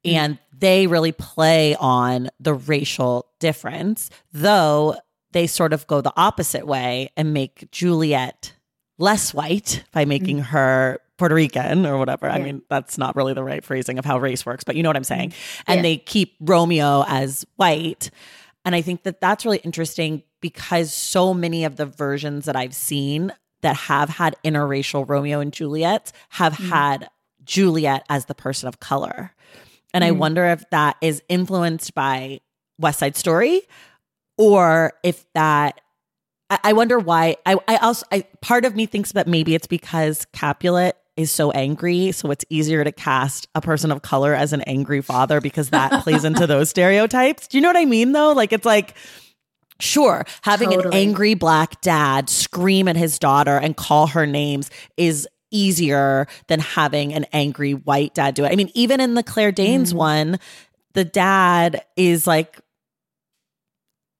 [0.04, 0.16] Mm-hmm.
[0.16, 4.96] And they really play on the racial difference, though
[5.32, 8.54] they sort of go the opposite way and make Juliet
[8.98, 10.46] less white by making mm-hmm.
[10.46, 12.26] her Puerto Rican or whatever.
[12.26, 12.34] Yeah.
[12.34, 14.88] I mean, that's not really the right phrasing of how race works, but you know
[14.88, 15.30] what I'm saying.
[15.30, 15.62] Mm-hmm.
[15.72, 15.82] And yeah.
[15.82, 18.10] they keep Romeo as white.
[18.64, 22.74] And I think that that's really interesting because so many of the versions that I've
[22.74, 23.32] seen
[23.62, 26.68] that have had interracial Romeo and Juliet have mm.
[26.68, 27.08] had
[27.44, 29.32] Juliet as the person of color.
[29.92, 30.08] And mm.
[30.08, 32.40] I wonder if that is influenced by
[32.78, 33.62] West Side Story
[34.36, 35.80] or if that
[36.50, 40.26] I, wonder why I, I also I part of me thinks that maybe it's because
[40.32, 44.62] Capulet is so angry, so it's easier to cast a person of color as an
[44.62, 47.48] angry father because that plays into those stereotypes.
[47.48, 48.32] Do you know what I mean though?
[48.32, 48.94] Like it's like
[49.80, 50.88] Sure, having totally.
[50.88, 56.60] an angry black dad scream at his daughter and call her names is easier than
[56.60, 58.52] having an angry white dad do it.
[58.52, 59.96] I mean, even in the Claire Danes mm.
[59.96, 60.38] one,
[60.94, 62.60] the dad is like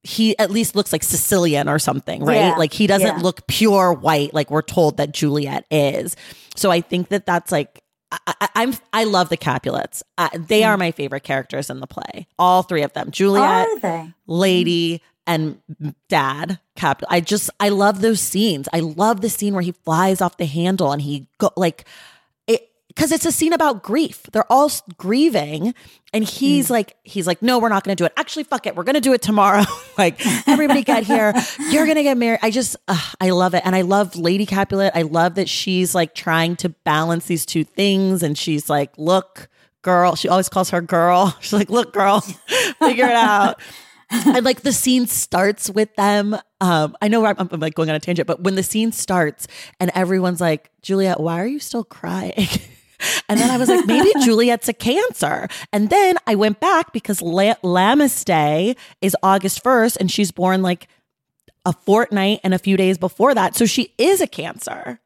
[0.05, 2.37] he at least looks like Sicilian or something, right?
[2.37, 2.57] Yeah.
[2.57, 3.23] Like he doesn't yeah.
[3.23, 6.17] look pure white like we're told that Juliet is.
[6.55, 10.03] So I think that that's like I, am I love the Capulets.
[10.17, 10.69] Uh, they mm.
[10.69, 12.27] are my favorite characters in the play.
[12.39, 13.69] All three of them: Juliet,
[14.27, 15.61] Lady, and
[16.09, 16.59] Dad.
[16.75, 17.03] Cap.
[17.09, 18.69] I just I love those scenes.
[18.73, 21.85] I love the scene where he flies off the handle and he go like
[22.99, 24.25] because it's a scene about grief.
[24.33, 25.73] They're all grieving,
[26.13, 26.71] and he's mm.
[26.71, 28.13] like, he's like, no, we're not going to do it.
[28.17, 29.63] Actually, fuck it, we're going to do it tomorrow.
[29.99, 31.33] like, everybody get here.
[31.71, 32.41] You're going to get married.
[32.43, 34.91] I just, uh, I love it, and I love Lady Capulet.
[34.97, 39.49] I love that she's like trying to balance these two things, and she's like, look,
[39.83, 40.17] girl.
[40.17, 41.37] She always calls her girl.
[41.41, 42.21] She's like, look, girl,
[42.81, 43.61] figure it out.
[44.11, 46.37] And like the scene starts with them.
[46.61, 49.47] Um, I know I'm, I'm, like going on a tangent, but when the scene starts
[49.79, 52.49] and everyone's like, Juliet, why are you still crying?
[53.29, 55.47] And then I was like, maybe Juliet's a cancer.
[55.73, 60.63] And then I went back because La- Lammas Day is August 1st and she's born
[60.63, 60.89] like
[61.65, 63.55] a fortnight and a few days before that.
[63.55, 65.01] So she is a cancer.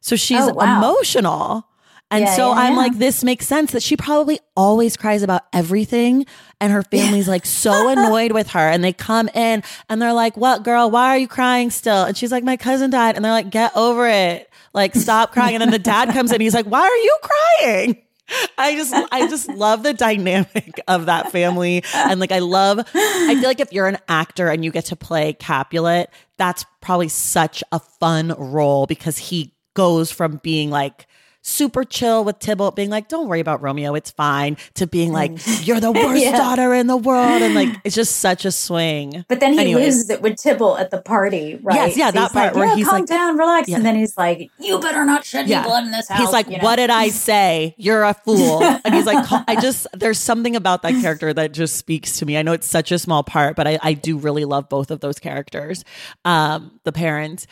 [0.00, 0.78] So she's oh, wow.
[0.78, 1.68] emotional.
[2.10, 2.78] And yeah, so yeah, I'm yeah.
[2.78, 6.24] like, this makes sense that she probably always cries about everything.
[6.60, 8.60] And her family's like so annoyed with her.
[8.60, 10.90] And they come in and they're like, What, girl?
[10.90, 12.04] Why are you crying still?
[12.04, 13.16] And she's like, My cousin died.
[13.16, 14.48] And they're like, Get over it.
[14.72, 15.54] Like, stop crying.
[15.56, 16.40] And then the dad comes in.
[16.40, 18.02] He's like, Why are you crying?
[18.58, 21.84] I just I just love the dynamic of that family.
[21.94, 24.96] And like I love I feel like if you're an actor and you get to
[24.96, 31.06] play Capulet, that's probably such a fun role because he goes from being like
[31.46, 35.32] super chill with Tybalt being like, don't worry about Romeo, it's fine, to being like,
[35.66, 36.36] you're the worst yeah.
[36.36, 37.42] daughter in the world.
[37.42, 39.24] And like, it's just such a swing.
[39.28, 39.84] But then he Anyways.
[39.84, 41.76] loses it with Tybalt at the party, right?
[41.76, 43.68] Yes, yeah, so that part like, where yeah, he's calm like, down, relax.
[43.68, 43.76] Yeah.
[43.76, 45.62] And then he's like, you better not shed yeah.
[45.64, 46.18] blood in this house.
[46.18, 46.64] He's like, you know?
[46.64, 47.74] what did I say?
[47.78, 48.62] You're a fool.
[48.62, 52.36] and he's like, I just, there's something about that character that just speaks to me.
[52.36, 55.00] I know it's such a small part, but I, I do really love both of
[55.00, 55.84] those characters.
[56.24, 57.46] Um, the parents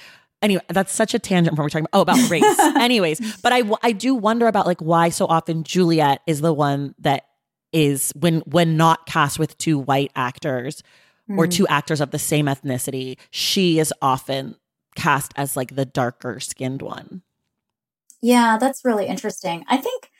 [0.44, 1.98] anyway, that's such a tangent from what we're talking about.
[1.98, 2.58] Oh, about race.
[2.76, 6.94] Anyways, but I I do wonder about like why so often Juliet is the one
[7.00, 7.26] that
[7.72, 10.82] is when when not cast with two white actors
[11.28, 11.38] mm-hmm.
[11.38, 14.56] or two actors of the same ethnicity, she is often
[14.94, 17.22] cast as like the darker skinned one.
[18.20, 19.64] Yeah, that's really interesting.
[19.68, 20.10] I think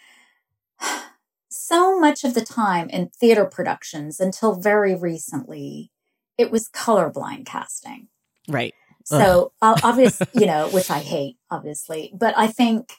[1.48, 5.90] so much of the time in theater productions until very recently,
[6.36, 8.08] it was colorblind casting.
[8.48, 8.74] Right.
[9.10, 9.18] Uh.
[9.18, 12.92] So obviously, you know, which I hate, obviously, but I think,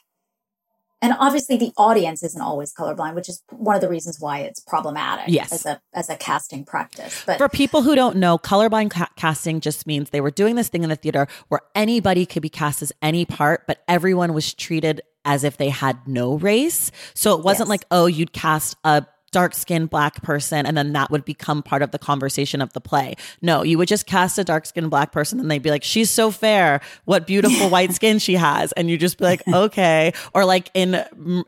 [1.02, 4.60] and obviously the audience isn't always colorblind, which is one of the reasons why it's
[4.60, 5.52] problematic yes.
[5.52, 7.22] as a, as a casting practice.
[7.26, 10.68] But for people who don't know, colorblind ca- casting just means they were doing this
[10.68, 14.54] thing in the theater where anybody could be cast as any part, but everyone was
[14.54, 16.90] treated as if they had no race.
[17.12, 17.70] So it wasn't yes.
[17.70, 21.82] like, oh, you'd cast a dark skinned black person and then that would become part
[21.82, 23.14] of the conversation of the play.
[23.42, 26.10] No, you would just cast a dark skinned black person and they'd be like, she's
[26.10, 26.80] so fair.
[27.04, 28.72] What beautiful white skin she has.
[28.72, 30.12] And you just be like, okay.
[30.34, 30.94] Or like in,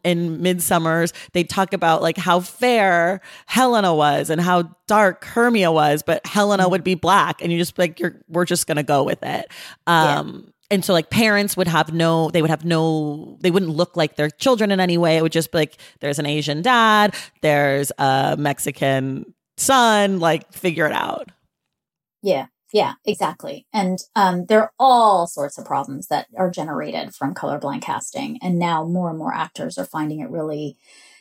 [0.05, 6.03] in Midsummers, they talk about like how fair Helena was and how dark Hermia was,
[6.03, 7.43] but Helena would be black.
[7.43, 9.51] And you just like, you're, we're just going to go with it.
[9.87, 13.73] Um, yeah and so like parents would have no they would have no they wouldn't
[13.73, 15.17] look like their children in any way.
[15.17, 20.87] It would just be like there's an asian dad there's a mexican son like figure
[20.87, 21.31] it out.
[22.23, 23.67] Yeah yeah exactly.
[23.73, 28.39] And um, there are all sorts of problems that are generated from colorblind casting.
[28.43, 30.77] And now more and more actors are finding it really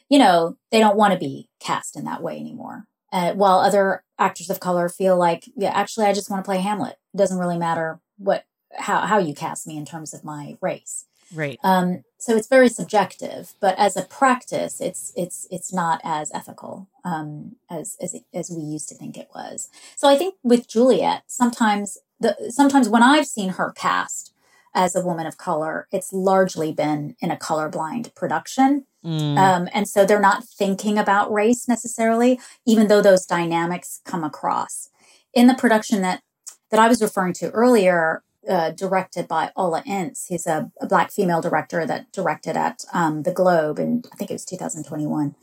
[0.10, 2.86] you know they don't want to be cast in that way anymore.
[3.14, 6.60] Uh, while other actors of color feel like yeah actually i just want to play
[6.60, 6.98] hamlet.
[7.14, 8.44] It doesn't really matter what
[8.76, 11.06] how how you cast me in terms of my race.
[11.34, 11.60] Right.
[11.64, 16.88] Um, so it's very subjective, but as a practice, it's it's it's not as ethical
[17.04, 19.70] um, as as as we used to think it was.
[19.96, 24.34] So I think with Juliet, sometimes the sometimes when I've seen her cast
[24.74, 28.86] as a woman of color, it's largely been in a colorblind production.
[29.04, 29.38] Mm.
[29.38, 34.90] Um, and so they're not thinking about race necessarily, even though those dynamics come across.
[35.34, 36.22] In the production that
[36.70, 40.28] that I was referring to earlier, uh, directed by Ola Ince.
[40.28, 44.32] He's a, a, black female director that directed at um, the Globe in I think
[44.32, 45.36] it was 2021.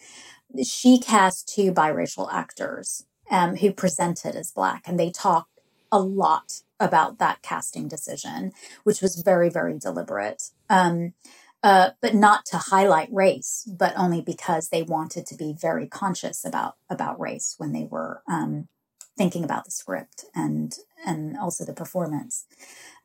[0.64, 6.62] She cast two biracial actors um, who presented as black, and they talked a lot
[6.80, 8.52] about that casting decision,
[8.84, 10.50] which was very very deliberate.
[10.70, 11.14] Um,
[11.62, 16.44] uh, but not to highlight race, but only because they wanted to be very conscious
[16.44, 18.68] about about race when they were um,
[19.16, 20.76] thinking about the script and
[21.07, 22.46] and also the performance.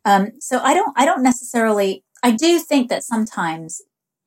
[0.09, 3.81] Um, so I don't, I don't necessarily, I do think that sometimes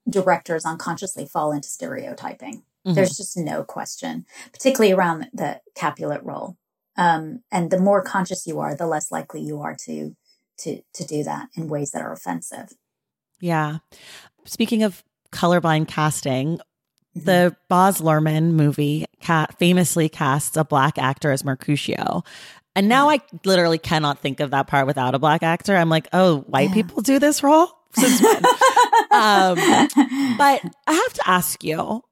[0.08, 2.62] directors unconsciously fall into stereotyping.
[2.86, 2.94] Mm-hmm.
[2.94, 6.56] There's just no question, particularly around the Capulet role.
[6.96, 10.14] Um, and the more conscious you are, the less likely you are to,
[10.58, 12.74] to, to do that in ways that are offensive.
[13.40, 13.78] Yeah.
[14.44, 15.02] Speaking of
[15.32, 17.24] colorblind casting, mm-hmm.
[17.24, 22.22] the Baz Luhrmann movie ca- famously casts a black actor as Mercutio.
[22.74, 25.76] And now I literally cannot think of that part without a black actor.
[25.76, 26.74] I'm like, oh, white yeah.
[26.74, 27.68] people do this role?
[27.94, 28.36] Since when?
[29.10, 29.56] um,
[30.38, 32.02] but I have to ask you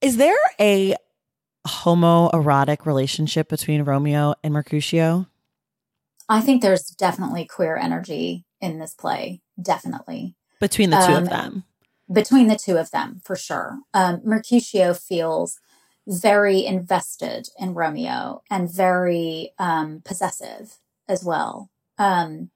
[0.00, 0.94] is there a
[1.66, 5.26] homoerotic relationship between Romeo and Mercutio?
[6.28, 9.40] I think there's definitely queer energy in this play.
[9.60, 10.36] Definitely.
[10.60, 11.64] Between the two um, of them.
[12.12, 13.78] Between the two of them, for sure.
[13.94, 15.58] Um, Mercutio feels
[16.06, 20.78] very invested in Romeo and very um, possessive
[21.08, 21.70] as well.
[21.98, 22.50] Um,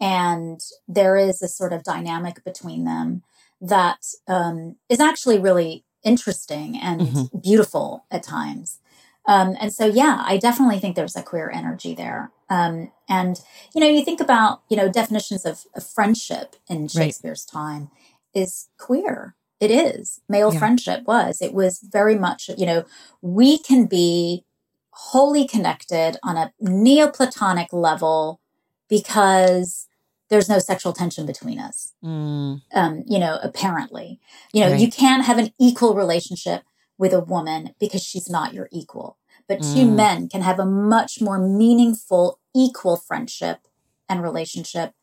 [0.00, 3.22] and there is a sort of dynamic between them
[3.60, 7.38] that um, is actually really interesting and mm-hmm.
[7.38, 8.78] beautiful at times.
[9.26, 12.30] Um, and so, yeah, I definitely think there's a queer energy there.
[12.48, 13.40] Um, and,
[13.74, 17.60] you know, you think about, you know, definitions of, of friendship in Shakespeare's right.
[17.60, 17.90] time
[18.34, 20.58] is queer it is male yeah.
[20.58, 22.84] friendship was it was very much you know
[23.22, 24.44] we can be
[24.90, 28.40] wholly connected on a neoplatonic level
[28.88, 29.88] because
[30.30, 31.92] there's no sexual tension between us.
[32.02, 34.18] Mm, Um, you know, apparently,
[34.52, 34.80] you know, Right.
[34.80, 36.62] you can't have an equal relationship
[36.98, 39.18] with a woman because she's not your equal.
[39.46, 39.94] But two Mm.
[39.96, 43.68] men can have a much more meaningful, equal friendship
[44.08, 44.94] and relationship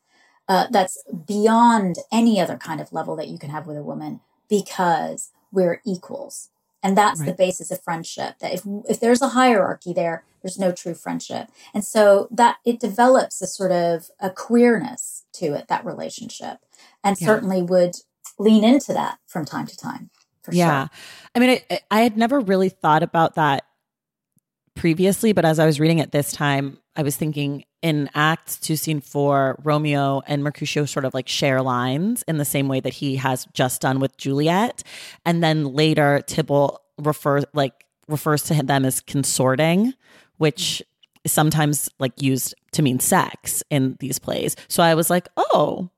[0.46, 4.20] uh, that's beyond any other kind of level that you can have with a woman
[4.48, 6.50] because we're equals.
[6.82, 8.40] And that's the basis of friendship.
[8.40, 11.48] That if if there's a hierarchy there, there's no true friendship.
[11.72, 16.58] And so that it develops a sort of a queerness to it, that relationship.
[17.02, 17.26] And Yeah.
[17.26, 17.96] certainly would
[18.38, 20.10] lean into that from time to time.
[20.42, 20.88] For yeah.
[20.88, 20.90] sure.
[21.34, 23.64] I mean, I, I had never really thought about that
[24.74, 28.76] previously, but as I was reading it this time, I was thinking in Act Two,
[28.76, 32.94] Scene Four, Romeo and Mercutio sort of like share lines in the same way that
[32.94, 34.82] he has just done with Juliet,
[35.24, 39.94] and then later Tybalt refers like refers to them as consorting,
[40.36, 40.82] which
[41.24, 44.56] is sometimes like used to mean sex in these plays.
[44.68, 45.90] So I was like, oh,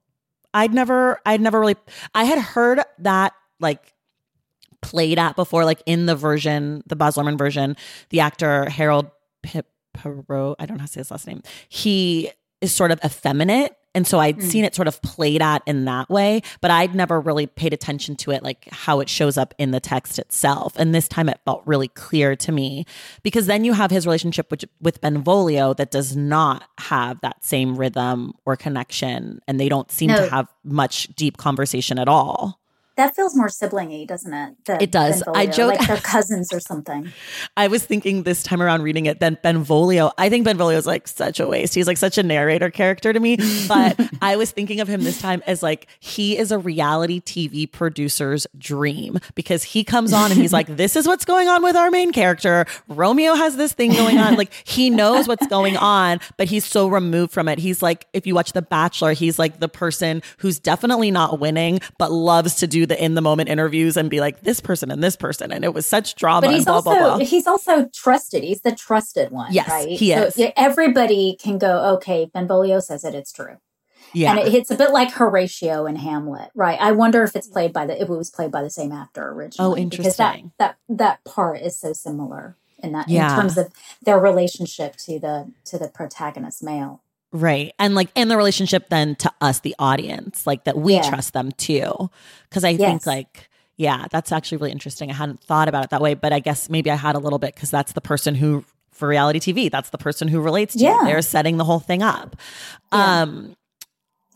[0.54, 1.76] I'd never, I'd never really,
[2.14, 3.92] I had heard that like
[4.87, 7.76] played at before, like in the version, the Baz Luhrmann version,
[8.11, 9.11] the actor Harold
[9.43, 9.62] P-
[9.97, 11.43] Perot, I don't know how to say his last name.
[11.68, 12.30] He
[12.61, 13.76] is sort of effeminate.
[13.95, 14.43] And so I'd Mm.
[14.43, 18.14] seen it sort of played at in that way, but I'd never really paid attention
[18.16, 20.74] to it, like how it shows up in the text itself.
[20.76, 22.84] And this time it felt really clear to me
[23.22, 27.76] because then you have his relationship with, with Benvolio that does not have that same
[27.78, 29.41] rhythm or connection.
[29.49, 30.16] And they don't seem No.
[30.26, 32.61] to have much deep conversation at all.
[32.97, 34.55] That feels more siblingy, doesn't it?
[34.64, 35.22] than It does.
[35.34, 37.12] I joke- like they're cousins or something.
[37.57, 41.07] I was thinking this time around reading it, then Benvolio, I think Benvolio is like
[41.07, 41.74] such a waste.
[41.74, 43.36] He's like such a narrator character to me.
[43.68, 47.70] But I was thinking of him this time as like he is a reality TV
[47.70, 51.76] producer's dream because he comes on and he's like, this is what's going on with
[51.76, 52.64] our main character.
[52.88, 54.36] Romeo has this thing going on.
[54.36, 57.59] Like he knows what's going on, but he's so removed from it.
[57.59, 61.80] He's like, if you watch The Bachelor, he's like the person who's definitely not winning,
[61.99, 65.03] but loves to do the in the moment interviews and be like, this person and
[65.03, 65.53] this person.
[65.53, 67.18] And it was such drama But and he's blah, also blah, blah.
[67.18, 68.43] he's also trusted.
[68.45, 69.53] He's the trusted one.
[69.53, 69.89] Yes, right?
[69.89, 70.41] he so is.
[70.57, 73.57] everybody can go, okay, Benvolio says it, it's true.
[74.12, 74.30] Yeah.
[74.30, 76.78] And it, it's a bit like Horatio in Hamlet, right?
[76.80, 79.28] I wonder if it's played by the if it was played by the same actor
[79.30, 79.72] originally.
[79.72, 80.03] Oh, interesting.
[80.03, 83.30] Because that that that part is so similar in that Yeah.
[83.34, 83.72] in terms of
[84.03, 87.03] their relationship to the to the protagonist male.
[87.37, 87.74] Right.
[87.78, 91.03] And like in the relationship then to us, the audience, like that we Yeah.
[91.09, 92.11] trust them too.
[92.51, 92.78] Cause I Yes.
[92.80, 95.11] think like, yeah, that's actually really interesting.
[95.11, 97.39] I hadn't thought about it that way, but I guess maybe I had a little
[97.39, 100.78] bit because that's the person who for reality TV, that's the person who relates to
[100.78, 101.01] Yeah.
[101.01, 101.07] you.
[101.07, 102.37] They're setting the whole thing up.
[102.93, 103.20] Yeah.
[103.22, 103.55] Um,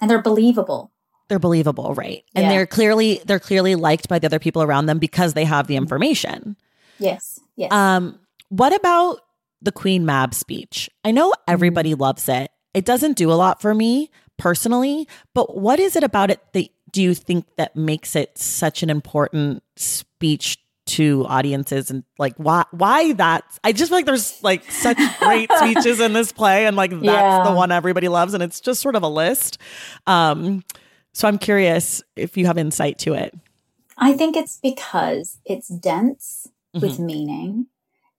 [0.00, 0.90] And they're believable.
[1.28, 2.22] they're believable, right?
[2.34, 2.48] And Yeah.
[2.50, 5.76] they're clearly they're clearly liked by the other people around them because they have the
[5.76, 6.56] information.
[6.98, 7.40] Yes.
[7.56, 7.72] Yes.
[7.72, 8.18] Um,
[8.50, 9.20] what about
[9.62, 10.90] the Queen Mab speech?
[11.04, 12.50] I know everybody loves it.
[12.74, 16.68] It doesn't do a lot for me personally, but what is it about it that
[16.92, 22.64] do you think that makes it such an important speech to audiences and like why
[22.72, 26.74] why that I just feel like there's like such great speeches in this play and
[26.76, 27.44] like that's Yeah.
[27.44, 29.58] the one everybody loves and it's just sort of a list.
[30.08, 30.64] Um
[31.12, 33.32] so I'm curious if you have insight to it.
[33.96, 37.06] I think it's because it's dense with Mm-hmm.
[37.06, 37.66] meaning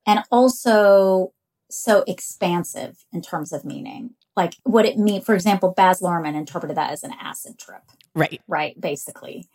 [0.05, 1.33] and also
[1.69, 4.11] so expansive in terms of meaning.
[4.35, 7.81] Like what it mean, for example, Baz Luhrmann interpreted that as an acid trip,
[8.15, 8.41] Right.
[8.47, 8.79] right?
[8.79, 9.49] Basically.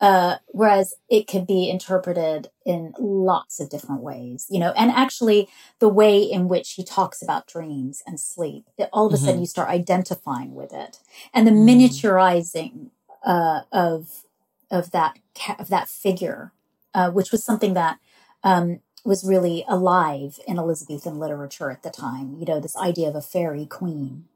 [0.00, 5.48] Uh, whereas it could be interpreted in lots of different ways, you know, and actually
[5.80, 9.24] the way in which he talks about dreams and sleep, it, all of a Mm-hmm.
[9.24, 11.00] sudden you start identifying with it
[11.34, 11.66] and the Mm.
[11.66, 12.90] miniaturizing,
[13.24, 14.24] uh, of,
[14.70, 15.18] of that,
[15.58, 16.52] of that figure,
[16.94, 17.98] uh, which was something that,
[18.44, 22.36] um, was really alive in Elizabethan literature at the time.
[22.38, 24.26] You know, this idea of a fairy queen,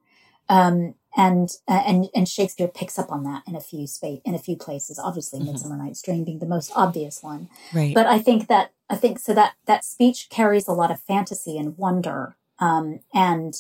[0.49, 4.35] um, and uh, and and Shakespeare picks up on that in a few space in
[4.35, 4.99] a few places.
[4.99, 7.51] Obviously, Midsummer Night's Dream being the most obvious one.
[7.73, 7.95] Right.
[7.95, 11.59] But I think that I think so that that speech carries a lot of fantasy
[11.59, 13.55] and wonder, um, and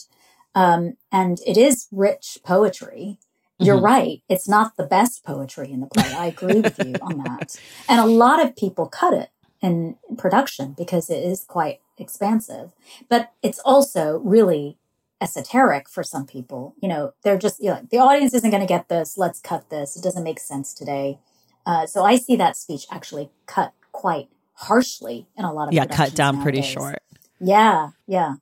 [0.54, 3.18] um, and it is rich poetry.
[3.58, 3.82] You're Mhm.
[3.82, 4.22] right.
[4.30, 6.10] It's not the best poetry in the play.
[6.16, 7.60] I agree with you on that.
[7.86, 9.28] And a lot of people cut it
[9.62, 12.72] in production because it is quite expansive.
[13.08, 14.76] But it's also really
[15.20, 16.74] esoteric for some people.
[16.82, 19.16] You know, they're just, you know, the audience isn't going to get this.
[19.16, 19.96] Let's cut this.
[19.96, 21.18] It doesn't make sense today.
[21.64, 25.86] Uh, so I see that speech actually cut quite harshly in a lot of yeah,
[25.86, 26.98] cut down pretty short.
[27.40, 28.34] Yeah, yeah.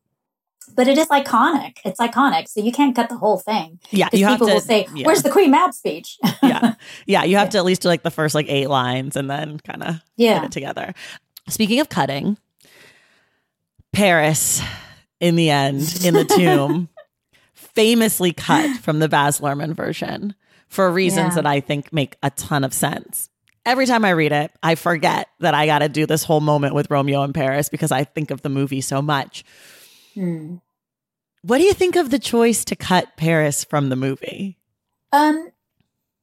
[0.74, 1.78] But it is iconic.
[1.84, 2.48] It's iconic.
[2.48, 3.78] So you can't cut the whole thing.
[3.90, 5.06] Yeah, Because you people to will say, yeah.
[5.06, 6.18] Where's the Queen Mab speech?
[6.42, 6.74] yeah.
[7.06, 7.24] Yeah.
[7.24, 9.82] You have to at least do like the first like eight lines and then kind
[9.82, 10.44] of Yeah.
[10.44, 10.94] it together.
[11.48, 12.38] Speaking of cutting,
[13.92, 14.62] Paris
[15.18, 16.88] in the end, in the tomb,
[17.54, 20.34] famously cut from the Baz Luhrmann version
[20.68, 21.42] for reasons Yeah.
[21.42, 23.28] that I think make a ton of sense.
[23.66, 26.74] Every time I read it, I forget that I got to do this whole moment
[26.74, 29.44] with Romeo in Paris because I think of the movie so much.
[30.20, 30.56] Hmm.
[31.42, 34.58] What do you think of the choice to cut Paris from the movie?
[35.12, 35.50] Um.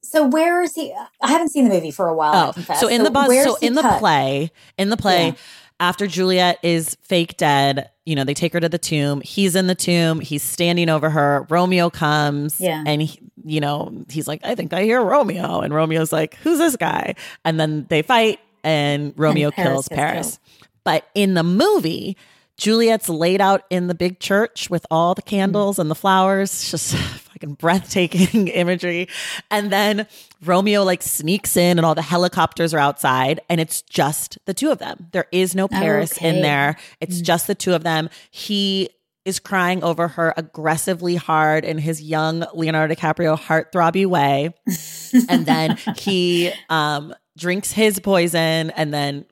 [0.02, 0.94] So where is he?
[1.20, 2.32] I haven't seen the movie for a while.
[2.32, 2.80] I Oh, confess.
[2.80, 3.98] so in the bus, so in the cut?
[3.98, 5.34] play, in the play, Yeah.
[5.80, 9.20] after Juliet is fake dead, you know, they take her to the tomb.
[9.22, 10.20] He's in the tomb.
[10.20, 11.46] He's standing over her.
[11.50, 12.84] Romeo comes, Yeah.
[12.86, 16.58] and he, you know, he's like, "I think I hear Romeo," and Romeo's like, "Who's
[16.58, 20.38] this guy?" And then they fight, and Romeo Paris kills Paris.
[20.84, 22.16] But in the movie.
[22.58, 26.70] Juliet's laid out in the big church with all the candles and the flowers.
[26.70, 29.08] Just fucking breathtaking imagery.
[29.50, 30.08] And then
[30.44, 34.70] Romeo like sneaks in and all the helicopters are outside and it's just the two
[34.70, 35.06] of them.
[35.12, 36.76] There is no Paris in there.
[37.00, 38.10] It's just the two of them.
[38.30, 38.90] He
[39.24, 44.54] is crying over her aggressively hard in his young Leonardo DiCaprio heartthrobby way.
[45.28, 49.26] and then he um, drinks his poison and then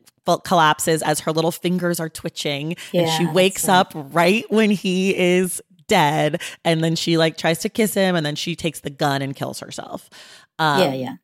[0.45, 5.17] collapses as her little fingers are twitching and Yeah, she wakes up right when he
[5.17, 8.91] is dead and then she like tries to kiss him and then she takes the
[8.91, 10.11] gun and kills herself
[10.59, 11.15] um, yeah, yeah.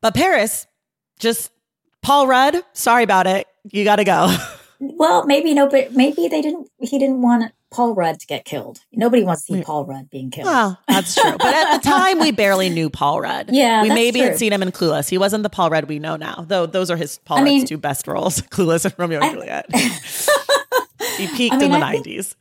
[0.00, 0.66] but paris
[1.20, 1.52] just
[2.02, 4.36] paul rudd sorry about it you gotta go
[4.80, 6.68] Well, maybe no, but maybe they didn't.
[6.80, 8.80] He didn't want Paul Rudd to get killed.
[8.92, 9.64] Nobody wants to see mm.
[9.64, 10.46] Paul Rudd being killed.
[10.46, 14.20] well that's true but at the time we barely knew paul rudd Yeah, we maybe
[14.20, 16.90] had seen him in clueless he wasn't the paul rudd we know now though those
[16.90, 19.66] are his paul I rudd's mean- two best roles clueless and romeo and I- juliet
[21.18, 22.34] he peaked I mean, in the 90s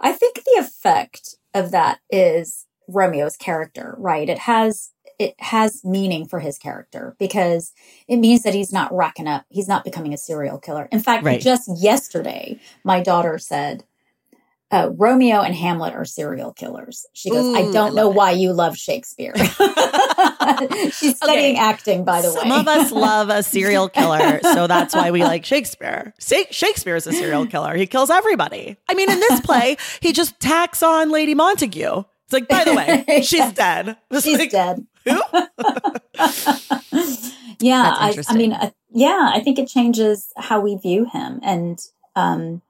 [0.00, 4.28] I think the effect of that is Romeo's character, right?
[4.28, 7.72] It has it has meaning for his character because
[8.06, 10.88] it means that he's not racking up, he's not becoming a serial killer.
[10.92, 11.40] In fact, Right.
[11.40, 13.82] just yesterday, my daughter said,
[14.70, 17.06] uh, Romeo and Hamlet are serial killers.
[17.14, 19.32] She goes, Ooh, I I don't know it." why you love Shakespeare.
[20.90, 21.56] She's studying Okay.
[21.56, 22.56] acting, by the Some way.
[22.56, 26.12] Some of us love a serial killer, so that's why we like Shakespeare.
[26.18, 27.74] Shakespeare is a serial killer.
[27.76, 28.76] He kills everybody.
[28.88, 32.04] I mean, in this play, he just tacks on Lady Montague.
[32.24, 33.52] It's like, by the way, she's Yeah.
[33.52, 33.96] dead.
[34.10, 34.86] It's She's like, dead.
[35.06, 35.18] Who?
[37.60, 41.78] yeah, I, I mean, uh, yeah, I think it changes how we view him, and
[42.16, 42.62] um,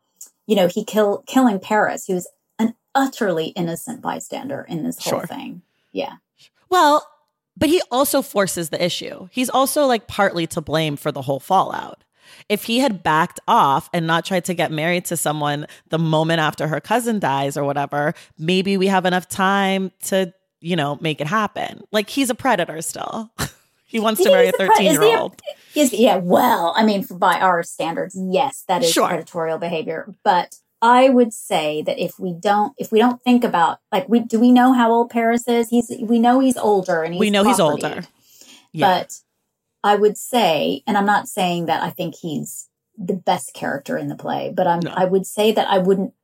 [0.49, 2.27] you know, he kill killing Paris, who's
[2.59, 5.27] an utterly innocent bystander in this whole Sure.
[5.29, 5.63] thing.
[5.93, 6.15] Yeah,
[6.69, 7.07] Well,
[7.57, 9.29] but he also forces the issue.
[9.31, 12.03] He's also like partly to blame for the whole fallout.
[12.49, 16.41] If he had backed off and not tried to get married to someone the moment
[16.41, 21.21] after her cousin dies or whatever, maybe we have enough time to, you know, make
[21.21, 21.83] it happen.
[21.91, 23.31] Like he's a predator still.
[23.89, 25.43] he wants to marry a is a pre- 13 is year old.
[25.75, 26.17] is yeah.
[26.17, 29.09] Well, I mean, by our standards, yes, that is Sure.
[29.09, 30.57] predatorial behavior, but.
[30.81, 34.39] I would say that if we don't, if we don't think about like we do,
[34.39, 35.71] we know how old Paris is.
[35.71, 38.05] He's we know he's older, and he's We know he's older.
[38.73, 38.87] Yeah.
[38.87, 39.19] But
[39.83, 44.07] I would say, and I'm not saying that I think he's the best character in
[44.07, 44.93] the play, but I'm No.
[44.95, 46.15] I would say that I wouldn't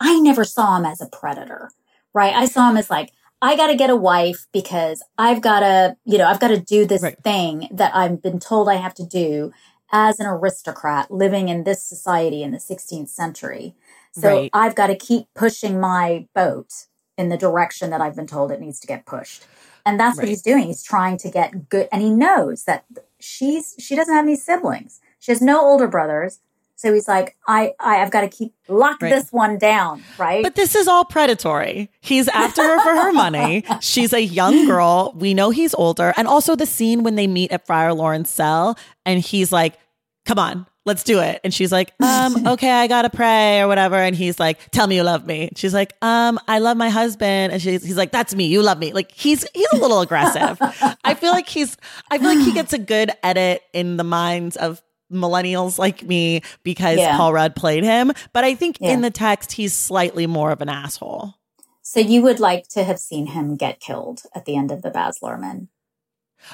[0.00, 1.70] I never saw him as a predator.
[2.14, 2.34] Right?
[2.34, 5.96] I saw him as like I got to get a wife because I've got to,
[6.04, 7.16] you know, I've got to do this Right.
[7.22, 9.52] thing that I've been told I have to do
[9.92, 13.74] as an aristocrat living in this society in the 16th century.
[14.12, 14.50] So Right.
[14.52, 16.86] I've got to keep pushing my boat
[17.16, 19.44] in the direction that I've been told it needs to get pushed.
[19.86, 20.24] And that's Right.
[20.24, 20.64] what he's doing.
[20.64, 22.84] He's trying to get good and he knows that
[23.20, 25.00] she's she doesn't have any siblings.
[25.20, 26.40] She has no older brothers.
[26.78, 29.10] So he's like, I, I I've got to keep lock Right.
[29.10, 30.44] this one down, right?
[30.44, 31.90] But this is all predatory.
[32.00, 33.64] He's after her for her money.
[33.80, 35.12] She's a young girl.
[35.16, 36.14] We know he's older.
[36.16, 39.76] And also the scene when they meet at Friar Lawrence cell and he's like,
[40.24, 41.40] come on, let's do it.
[41.42, 43.96] And she's like, um, okay, I gotta pray or whatever.
[43.96, 45.50] And he's like, tell me you love me.
[45.56, 47.52] She's like, um, I love my husband.
[47.52, 48.46] And she's, he's like, that's me.
[48.46, 48.92] You love me.
[48.92, 50.58] Like he's, he's a little aggressive.
[51.02, 51.76] I feel like he's,
[52.08, 54.80] I feel like he gets a good edit in the minds of
[55.12, 57.16] millennials like me because Yeah.
[57.16, 58.12] Paul Rudd played him.
[58.32, 58.90] But I think Yeah.
[58.92, 61.34] in the text, he's slightly more of an asshole.
[61.82, 64.90] so you would like to have seen him get killed at the end of the
[64.90, 65.68] Baz Luhrmann.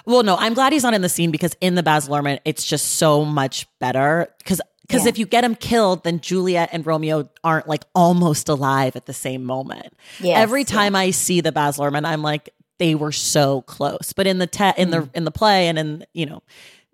[0.07, 2.64] Well, no, I'm glad he's not in the scene because in the Baz Luhrmann, it's
[2.64, 4.28] just so much better.
[4.38, 5.09] Because because Yeah.
[5.09, 9.14] if you get him killed, then Juliet and Romeo aren't like almost alive at the
[9.14, 9.94] same moment.
[10.20, 14.12] Yes, Every time I see the Baz Luhrmann, I'm like, they were so close.
[14.14, 14.90] But in the te- in Mm.
[14.90, 16.42] the in the play and in you know.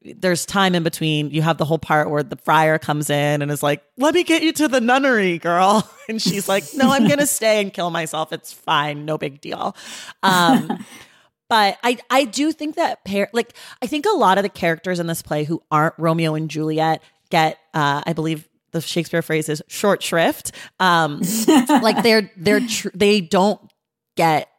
[0.03, 1.31] There's time in between.
[1.31, 4.25] You have the whole part where the friar comes in and is like, "Let me
[4.25, 7.91] get you to the nunnery, girl," and she's like, "No, I'm gonna stay and kill
[7.91, 8.33] myself.
[8.33, 9.77] It's fine, no big deal."
[10.23, 10.85] Um,
[11.51, 15.01] but I I do think that pair like I think a lot of the characters
[15.01, 19.49] in this play who aren't Romeo and Juliet get uh I believe the Shakespeare phrase
[19.49, 20.53] is short shrift.
[20.79, 21.21] Um
[21.69, 23.61] like they're they're tr- they don't
[24.17, 24.50] get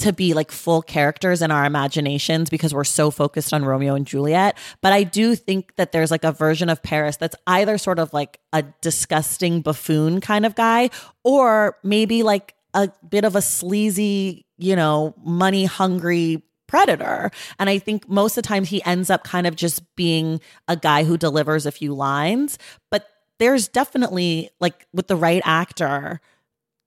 [0.00, 4.06] to be like full characters in our imaginations because we're so focused on Romeo and
[4.06, 4.56] Juliet.
[4.80, 8.12] But I do think that there's like a version of Paris that's either sort of
[8.12, 10.90] like a disgusting buffoon kind of guy
[11.24, 17.30] or maybe like a bit of a sleazy, you know, money hungry predator.
[17.58, 20.76] And I think most of the time he ends up kind of just being a
[20.76, 22.58] guy who delivers a few lines.
[22.90, 26.20] But there's definitely, like, with the right actor,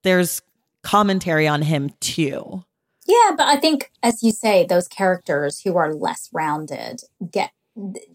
[0.03, 0.41] there's
[0.83, 2.63] commentary on him too.
[3.05, 7.01] Yeah, but I think, as you say, those characters who are less rounded
[7.31, 7.51] get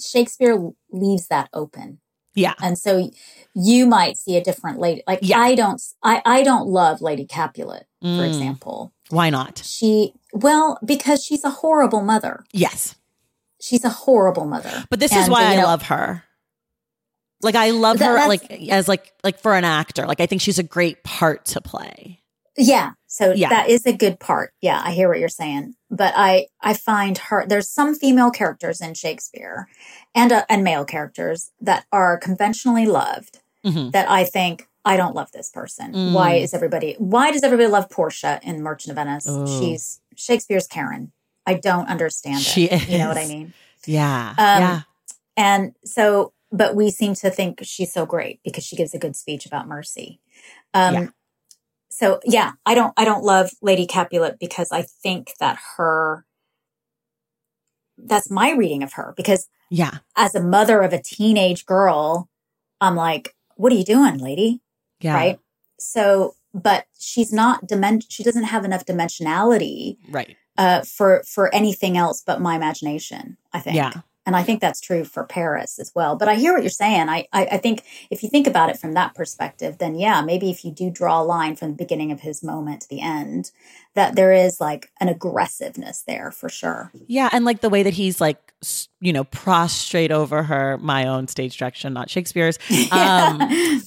[0.01, 1.99] Shakespeare leaves that open.
[2.35, 2.55] Yeah.
[2.63, 3.11] And so
[3.55, 5.03] you might see a different lady.
[5.07, 5.41] Like Yeah.
[5.41, 8.29] I don't I I don't love Lady Capulet, for Mm.
[8.29, 8.93] example.
[9.11, 9.59] Why not?
[9.65, 12.45] She well, because she's a horrible mother.
[12.53, 12.95] Yes.
[13.61, 14.85] She's a horrible mother.
[14.89, 16.23] But this is why I know, love her.
[17.43, 20.07] Like I love That- her like as like like for an actor.
[20.07, 22.21] Like I think she's a great part to play.
[22.57, 22.93] Yeah.
[23.11, 23.49] So Yeah.
[23.49, 24.53] that is a good part.
[24.61, 25.75] Yeah, I hear what you're saying.
[25.91, 29.67] But I I find her there's some female characters in Shakespeare
[30.15, 33.93] and uh, and male characters that are conventionally loved Mhm.
[33.93, 35.93] that I think I don't love this person.
[35.93, 36.13] Mm.
[36.13, 39.27] Why is everybody why does everybody love Portia in Merchant of Venice?
[39.29, 39.47] Ooh.
[39.59, 41.13] She's Shakespeare's Karen.
[41.47, 42.45] I don't understand it.
[42.45, 43.55] She You know what I mean?
[43.87, 44.35] Yeah.
[44.37, 44.81] Um, yeah.
[45.37, 49.17] And so, but we seem to think she's so great because she gives a good
[49.17, 50.21] speech about mercy.
[50.75, 51.07] Um, Yeah.
[51.99, 56.25] So yeah, I don't, I don't love Lady Capulet because I think that her,
[57.97, 59.99] that's my reading of her because Yeah.
[60.17, 62.29] as a mother of a teenage girl,
[62.81, 64.61] I'm like, what are you doing, lady?
[65.01, 65.15] Yeah.
[65.15, 65.39] Right.
[65.81, 70.37] So, but she's not dimen, she doesn't have enough dimensionality, Right.
[70.57, 73.75] uh, for, for anything else but my imagination, I think.
[73.75, 73.91] Yeah.
[74.29, 76.15] And I think that's true for Paris as well.
[76.15, 77.09] But I hear what you're saying.
[77.09, 80.51] I, I, I think if you think about it from that perspective, then yeah, maybe
[80.51, 83.53] if you do draw a line from the beginning of his moment to the end,
[83.99, 86.93] that there is like an aggressiveness there for sure.
[87.09, 88.39] Yeah, and like the way that he's like,
[89.01, 92.61] you know, prostrate over her, my own stage direction, not Shakespeare's,
[92.93, 93.39] um,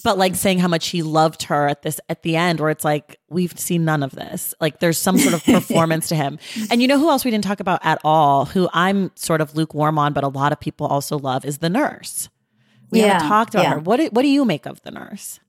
[0.04, 2.84] but like saying how much he loved her at this at the end, where it's
[2.84, 4.54] like we've seen none of this.
[4.60, 6.40] Like there's some sort of performance to him.
[6.70, 8.44] And you know who else we didn't talk about at all?
[8.44, 11.70] Who I'm sort of lukewarm on, but a lot of people also love is the
[11.70, 12.28] nurse.
[12.90, 13.74] We Yeah, haven't talked about yeah.
[13.76, 13.80] her.
[13.80, 15.40] What do, what do you make of the nurse?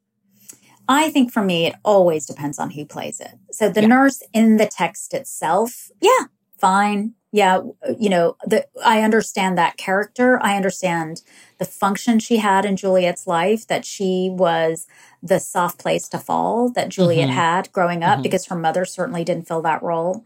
[0.89, 3.35] I think for me, it always depends on who plays it.
[3.51, 3.89] So the Yeah.
[3.89, 6.27] nurse in the text itself, yeah,
[6.59, 7.15] fine.
[7.35, 7.63] Yeah,
[7.99, 10.39] you know, the I understand that character.
[10.43, 11.23] I understand
[11.59, 14.87] the function she had in Juliet's life, that she was
[15.23, 17.33] the soft place to fall that Juliet Mhm.
[17.33, 18.23] had growing up Mhm.
[18.25, 20.25] because her mother certainly didn't fill that role.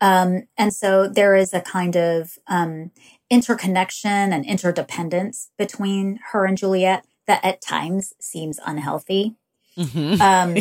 [0.00, 2.90] Um, and so there is a kind of um,
[3.28, 9.34] interconnection and interdependence between her and Juliet that at times seems unhealthy.
[9.78, 10.20] Mhm.
[10.20, 10.54] Um,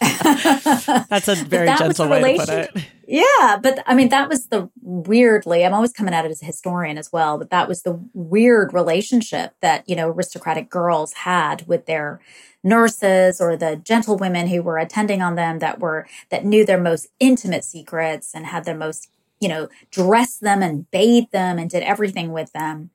[1.10, 2.70] That's a very that gentle way to put it.
[3.06, 6.46] Yeah, but I mean, that was the weirdly, I'm always coming at it as a
[6.46, 11.66] historian as well, but that was the weird relationship that, you know, aristocratic girls had
[11.66, 12.20] with their
[12.62, 17.08] nurses or the gentlewomen who were attending on them that were, that knew their most
[17.18, 19.08] intimate secrets and had their most,
[19.40, 22.90] you know, dressed them and bathed them and did everything with them.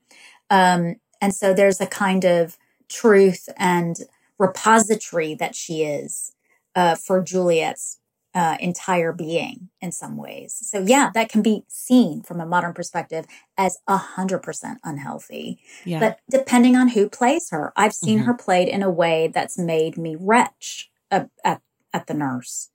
[0.49, 2.57] Um, and so there's a kind of
[2.89, 3.97] truth and
[4.39, 6.33] repository that she is
[6.75, 7.99] uh, for Juliet's
[8.35, 10.53] uh, entire being in some ways.
[10.61, 13.25] So yeah, that can be seen from a modern perspective
[13.57, 15.59] as a hundred percent unhealthy.
[15.85, 15.99] Yeah.
[15.99, 18.25] But depending on who plays her, I've seen Mhm.
[18.25, 21.61] her played in a way that's made me retch at at,
[21.93, 22.69] at the nurse,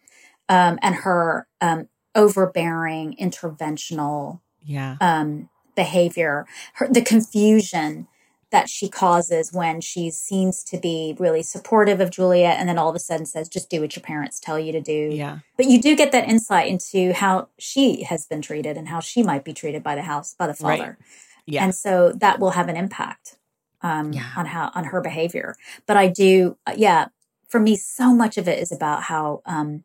[0.48, 4.96] um, and her um, overbearing, interventional yeah.
[5.00, 6.44] um, behavior,
[6.74, 8.08] her, the confusion
[8.52, 12.88] that she causes when she seems to be really supportive of Juliet and then all
[12.88, 15.10] of a sudden says, just do what your parents tell you to do.
[15.12, 15.38] Yeah.
[15.56, 19.22] But you do get that insight into how she has been treated and how she
[19.22, 20.78] might be treated by the house, by the Right.
[20.78, 20.98] father.
[21.46, 21.64] Yeah.
[21.64, 23.36] And so that will have an impact
[23.82, 24.30] um, Yeah.
[24.36, 25.56] on how, on her behavior.
[25.86, 27.06] But I do, uh, yeah,
[27.48, 29.82] for me, so much of it is about how um,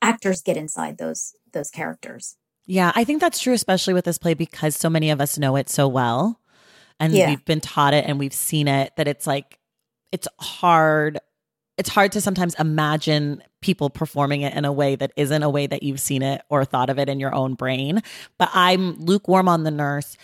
[0.00, 2.36] actors get inside those, those characters.
[2.64, 5.54] Yeah, I think that's true, especially with this play because so many of us know
[5.56, 6.40] it so well.
[7.00, 7.28] And Yeah.
[7.28, 9.58] we've been taught it and we've seen it that it's like,
[10.12, 11.18] it's hard.
[11.76, 15.66] It's hard to sometimes imagine people performing it in a way that isn't a way
[15.66, 18.00] that you've seen it or thought of it in your own brain.
[18.38, 20.16] But I'm lukewarm on the nurse,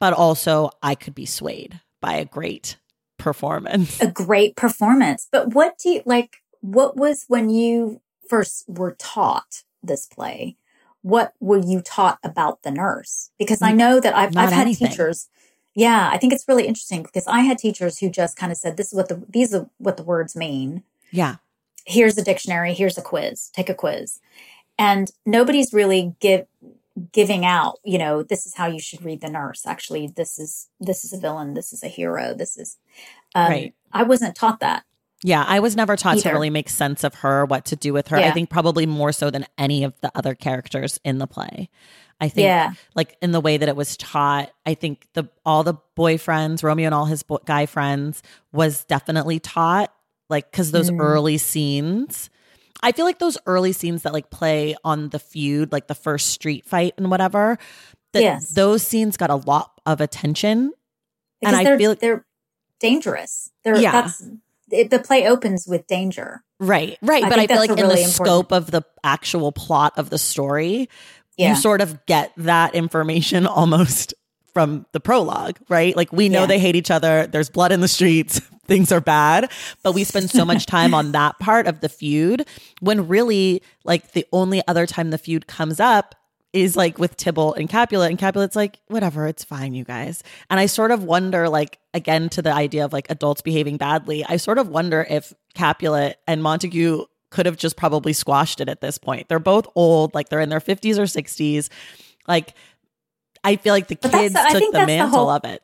[0.00, 2.76] but also I could be swayed by a great
[3.18, 4.00] performance.
[4.00, 5.28] a great performance.
[5.30, 6.38] But what do you like?
[6.60, 10.56] What was when you first were taught this play?
[11.02, 13.30] What were you taught about the nurse?
[13.38, 14.88] Because I know that I've, Not I've had anything.
[14.88, 15.28] teachers.
[15.74, 18.76] Yeah, I think it's really interesting because I had teachers who just kind of said,
[18.76, 20.82] "This is what the these are what the words mean.
[21.10, 21.36] Yeah.
[21.86, 22.74] Here's a dictionary.
[22.74, 23.50] Here's a quiz.
[23.54, 24.20] Take a quiz."
[24.78, 26.46] and nobody's really give
[27.12, 30.68] giving out you know this is how you should read the nurse actually this is
[30.80, 32.78] this is a villain this is a hero this is
[33.34, 33.74] um, Right.
[33.92, 34.84] i wasn't taught that
[35.24, 38.08] Yeah, I was never taught to really make sense of her, what to do with
[38.08, 38.16] her.
[38.16, 41.68] I think probably more so than any of the other characters in the play.
[42.22, 42.72] I think Yeah.
[42.94, 46.86] like in the way that it was taught, I think the all the boyfriends, Romeo
[46.86, 49.92] and all his bo- guy friends was definitely taught
[50.30, 51.00] like cuz those Mm.
[51.00, 52.30] early scenes
[52.84, 56.28] I feel like those early scenes that like play on the feud, like the first
[56.30, 57.56] street fight and whatever,
[58.12, 58.48] that Yes.
[58.48, 60.72] those scenes got a lot of attention.
[61.40, 62.24] because I they're, feel- they're
[62.80, 63.92] dangerous they're Yeah.
[63.92, 64.22] that's
[64.70, 67.24] it, the play opens with danger Right, right.
[67.24, 70.10] I but I feel like in really the important- scope of the actual plot of
[70.10, 70.88] the story,
[71.38, 74.14] yeah you sort of get that information almost
[74.52, 75.96] from the prologue, right?
[75.96, 76.46] Like we know Yeah.
[76.46, 79.50] they hate each other, there's blood in the streets, things are bad,
[79.82, 82.46] but we spend so much time on that part of the feud
[82.80, 86.14] when really like the only other time the feud comes up
[86.52, 90.22] is like with Tybalt and Capulet and Capulet's like whatever, it's fine you guys.
[90.50, 94.22] And I sort of wonder like again to the idea of like adults behaving badly,
[94.28, 98.80] I sort of wonder if Capulet and Montague could have just probably squashed it at
[98.80, 99.28] this point.
[99.28, 101.68] They're both old, like they're in their 50s or 60s.
[102.28, 102.54] Like
[103.42, 105.62] I feel like the But kids the- took the that's the mantle whole- of it.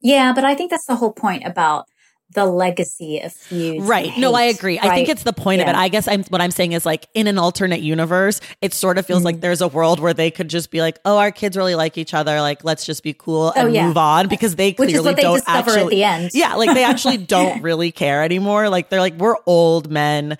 [0.00, 1.84] yeah but i think that's the whole point about
[2.30, 4.10] the legacy of feuds Right.
[4.18, 4.78] No, I hate, agree.
[4.80, 5.74] I think it's the point of it.
[5.76, 9.06] I guess I'm what I'm saying is like in an alternate universe, it sort of
[9.06, 9.24] feels Mm-hmm.
[9.26, 11.96] like there's a world where they could just be like, "Oh, our kids really like
[11.96, 12.40] each other.
[12.40, 13.86] Like, let's just be cool and Oh, yeah.
[13.86, 15.82] move on," because they clearly they don't actually.
[15.82, 18.68] at the end Yeah, like they actually don't really care anymore.
[18.68, 20.36] Like they're like, we're old men.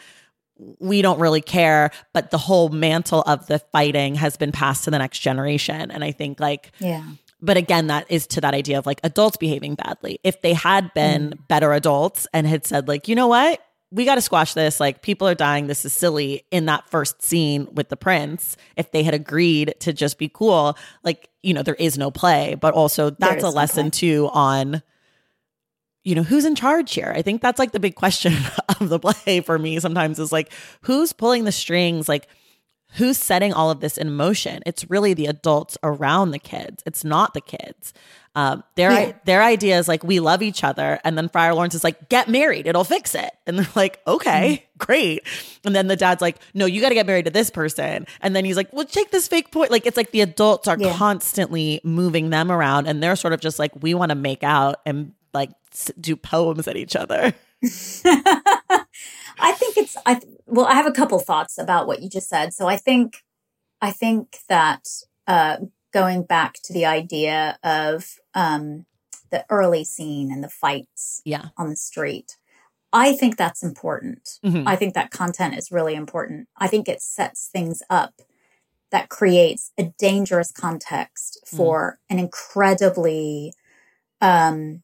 [0.59, 4.91] We don't really care, but the whole mantle of the fighting has been passed to
[4.91, 5.91] the next generation.
[5.91, 7.05] And I think like yeah.
[7.41, 10.21] but again that is to that idea of like adults behaving badly.
[10.23, 11.49] If they had been mm.
[11.49, 13.61] better adults and had said like you know what?
[13.91, 14.81] We got to squash this.
[14.81, 15.69] Like people are dying.
[15.69, 19.93] This is silly in that first scene with the prince if they had agreed to
[19.93, 22.55] just be cool like you know there is no play.
[22.55, 23.99] But also that's a no lesson play.
[23.99, 24.83] too on
[26.05, 27.13] you know who's in charge here?
[27.17, 28.35] I think that's like the big question
[28.81, 30.53] of the play for me sometimes is like
[30.83, 32.09] who's pulling the strings?
[32.09, 32.29] Like
[32.97, 34.63] who's setting all of this in motion?
[34.67, 36.83] It's really the adults around the kids.
[36.87, 37.93] It's not the kids.
[38.37, 39.13] Um, their Yeah.
[39.25, 42.29] their idea is like we love each other and then friar lawrence is like get
[42.29, 42.67] married.
[42.67, 43.31] It'll fix it.
[43.47, 44.65] And they're like okay Mm-hmm.
[44.79, 45.23] great.
[45.65, 48.07] And then the dad's like no you got to get married to this person.
[48.21, 49.71] And then he's like well take this fake point.
[49.71, 50.93] Like it's like the adults are Yeah.
[50.97, 54.77] constantly moving them around and they're sort of just like we want to make out
[54.85, 55.51] and like
[56.01, 57.35] do poems at each other
[58.05, 62.53] I think it's I well I have a couple thoughts about what you just said.
[62.53, 63.25] So I think
[63.81, 64.87] I think that
[65.27, 65.57] uh
[65.93, 68.87] going back to the idea of um
[69.31, 72.37] the early scene and the fights yeah on the street.
[72.93, 74.39] I think that's important.
[74.45, 74.65] Mhm.
[74.67, 76.49] I think that content is really important.
[76.57, 78.15] I think it sets things up
[78.93, 81.57] that creates a dangerous context Mm.
[81.57, 83.53] for an incredibly
[84.21, 84.84] um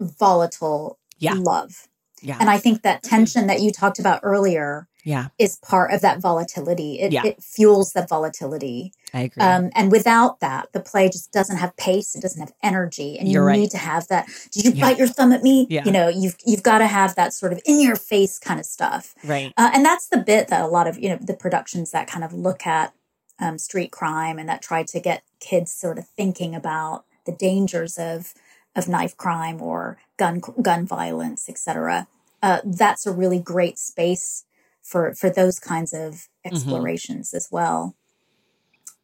[0.00, 1.34] volatile Yeah.
[1.34, 1.88] love.
[2.22, 6.02] yeah And I think that tension that you talked about earlier yeah is part of
[6.02, 7.00] that volatility.
[7.00, 7.24] It, Yeah.
[7.24, 8.92] it fuels that volatility.
[9.14, 12.14] i agree Um, and without that, the play just doesn't have pace.
[12.14, 13.18] It doesn't have energy.
[13.18, 13.58] And you right.
[13.58, 14.28] need to have that.
[14.52, 14.84] Did you Yeah.
[14.84, 15.66] bite your thumb at me?
[15.70, 15.84] Yeah.
[15.86, 18.66] You know, you've you've got to have that sort of in your face kind of
[18.66, 19.14] stuff.
[19.24, 22.06] right Uh, and that's the bit that a lot of you know the productions that
[22.06, 22.92] kind of look at
[23.38, 27.96] um, street crime and that try to get kids sort of thinking about the dangers
[27.96, 28.34] of
[28.76, 32.06] of knife crime or gun gun violence, etc.
[32.42, 34.44] Uh, that's a really great space
[34.82, 37.94] for for those kinds of explorations as well.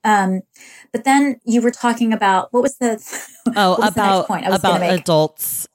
[0.04, 0.42] Um,
[0.92, 3.02] but then you were talking about what was the
[3.56, 5.00] Oh, was the about point I was about make?
[5.00, 5.68] adults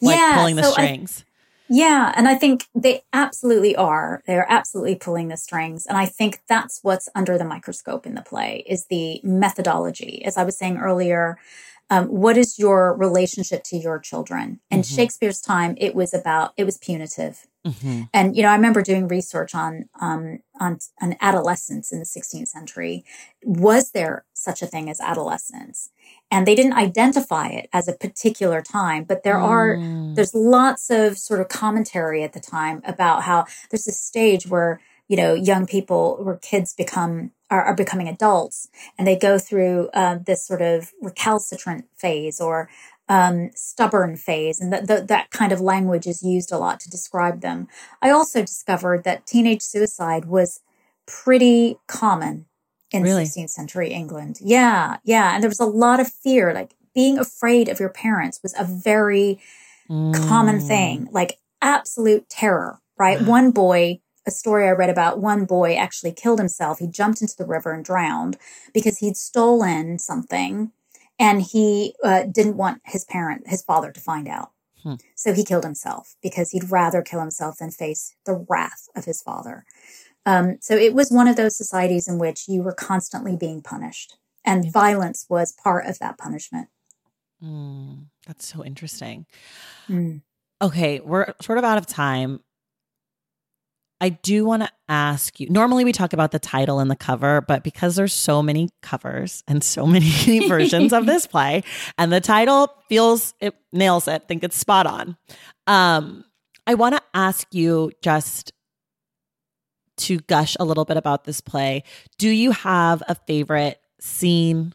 [0.00, 1.24] like Yeah, pulling the so I- strings.
[1.68, 4.22] Yeah, and I think they absolutely are.
[4.26, 8.20] They're absolutely pulling the strings, and I think that's what's under the microscope in the
[8.20, 10.22] play is the methodology.
[10.22, 11.38] As I was saying earlier,
[11.92, 14.60] um, what is your relationship to your children?
[14.70, 14.94] In Mhm.
[14.96, 17.46] Shakespeare's time, it was about it was punitive.
[17.66, 18.08] Mhm.
[18.12, 22.48] And you know, I remember doing research on um, on on adolescence in the 16th
[22.48, 23.04] century.
[23.44, 25.90] Was there such a thing as adolescence?
[26.30, 30.14] And they didn't identify it as a particular time, but there are Mm.
[30.16, 34.80] there's lots of sort of commentary at the time about how there's this stage where
[35.08, 39.88] you know young people where kids become are, are becoming adults and they go through
[40.00, 42.68] uh, this sort of recalcitrant phase or
[43.08, 46.88] um, stubborn phase and that that that kind of language is used a lot to
[46.96, 47.68] describe them
[48.00, 50.60] i also discovered that teenage suicide was
[51.06, 52.46] pretty common
[52.90, 53.24] in Really?
[53.24, 57.68] 16th century england yeah yeah and there was a lot of fear like being afraid
[57.68, 59.38] of your parents was a very
[60.14, 60.66] common Mm.
[60.66, 63.20] thing, like absolute terror, right?
[63.38, 66.78] One boy a story I read about one boy actually killed himself.
[66.78, 68.36] He jumped into the river and drowned
[68.72, 70.72] because he'd stolen something
[71.18, 74.50] and he uh, didn't want his parent, his father, to find out.
[74.82, 74.94] Hmm.
[75.14, 79.22] So he killed himself because he'd rather kill himself than face the wrath of his
[79.22, 79.64] father.
[80.26, 84.16] Um, so it was one of those societies in which you were constantly being punished,
[84.44, 86.68] and violence was part of that punishment.
[87.42, 89.26] Mm, that's so interesting.
[89.88, 90.22] Mm.
[90.60, 92.40] Okay, we're sort of out of time.
[94.02, 95.48] I do want to ask you.
[95.48, 99.44] Normally, we talk about the title and the cover, but because there's so many covers
[99.46, 101.62] and so many versions of this play,
[101.96, 104.22] and the title feels it nails it.
[104.22, 105.16] I think it's spot on.
[105.68, 106.24] Um,
[106.66, 108.52] I want to ask you just
[109.98, 111.84] to gush a little bit about this play.
[112.18, 114.74] Do you have a favorite scene,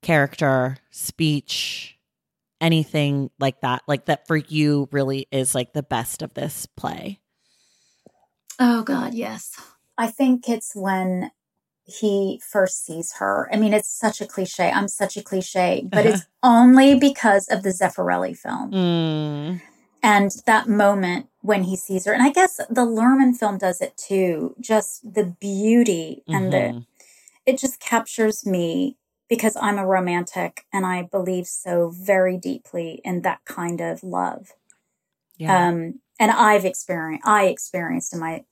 [0.00, 1.98] character, speech,
[2.62, 3.82] anything like that?
[3.86, 7.20] Like that for you really is like the best of this play?
[8.64, 9.60] Oh, God, yes.
[9.98, 11.32] I think it's when
[11.84, 13.48] he first sees her.
[13.52, 14.70] I mean, it's such a cliche.
[14.70, 18.70] I'm such a cliche, but it's only because of the Zeffirelli film.
[18.70, 19.62] Mm.
[20.00, 22.12] And that moment when he sees her.
[22.12, 24.54] And I guess the Luhrmann film does it too.
[24.60, 26.78] Just the beauty and mm-hmm.
[26.78, 26.86] the,
[27.46, 28.96] it just captures me
[29.28, 34.52] because I'm a romantic and I believe so very deeply in that kind of love.
[35.36, 35.66] Yeah.
[35.66, 38.44] Um, and I've experienced, I experienced in my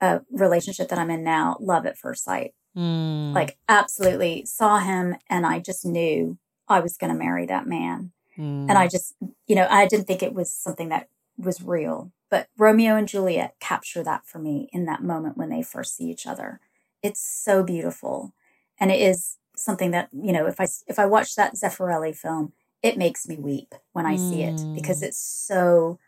[0.00, 2.54] uh, relationship that I'm in now, love at first sight.
[2.76, 3.34] Mm.
[3.34, 6.38] Like, absolutely saw him, and I just knew
[6.68, 8.12] I was going to marry that man.
[8.38, 8.68] Mm.
[8.68, 9.14] And I just,
[9.46, 12.12] you know, I didn't think it was something that was real.
[12.30, 16.04] But Romeo and Juliet capture that for me in that moment when they first see
[16.04, 16.60] each other.
[17.02, 18.34] It's so beautiful.
[18.78, 22.52] And it is something that, you know, if I if I watch that Zeffirelli film,
[22.82, 24.30] it makes me weep when I mm.
[24.30, 25.06] see it because mm.
[25.06, 25.98] it's so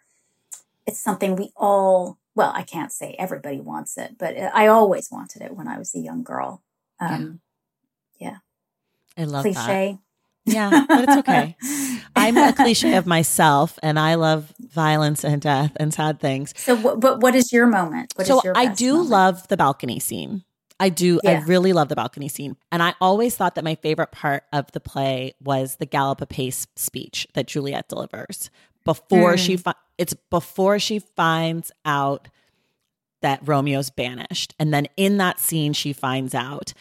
[0.87, 5.43] it's something we all well, I can't say everybody wants it, but I always wanted
[5.43, 6.63] it when I was a young girl.
[7.01, 7.41] Um,
[8.19, 8.37] yeah.
[9.17, 9.23] yeah.
[9.23, 9.99] I love cliche.
[10.47, 10.53] That.
[10.53, 11.57] Yeah, but it's okay.
[12.17, 16.55] I'm a cliche of myself, and I love violence and death and sad things.
[16.57, 18.13] So, but what is your moment?
[18.17, 19.11] What so your I do moment?
[19.11, 20.45] love the balcony scene.
[20.81, 21.21] I do.
[21.23, 21.33] Yeah.
[21.33, 22.57] I really love the balcony scene.
[22.73, 26.67] And I always thought that my favorite part of the play was the gallop apace
[26.75, 28.49] speech that Juliet delivers
[28.85, 29.39] before mm.
[29.39, 32.29] she fi- it's before she finds out
[33.23, 34.55] that Romeo's banished.
[34.59, 36.73] And then in that scene she finds out.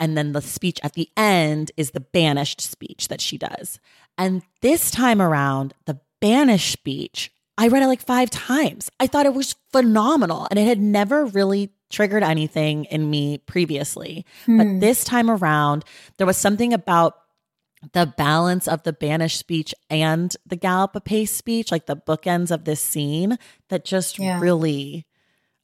[0.00, 3.78] And then the speech at the end is the banished speech that she does.
[4.18, 8.90] And this time around, the banished speech, I read it like five times.
[8.98, 14.26] I thought it was phenomenal and it had never really triggered anything in me previously.
[14.46, 14.58] Hmm.
[14.58, 15.84] But this time around,
[16.16, 17.16] there was something about
[17.92, 22.64] the balance of the banished speech and the gallop apace speech, like the bookends of
[22.64, 23.38] this scene,
[23.68, 24.40] that just yeah.
[24.40, 25.06] really.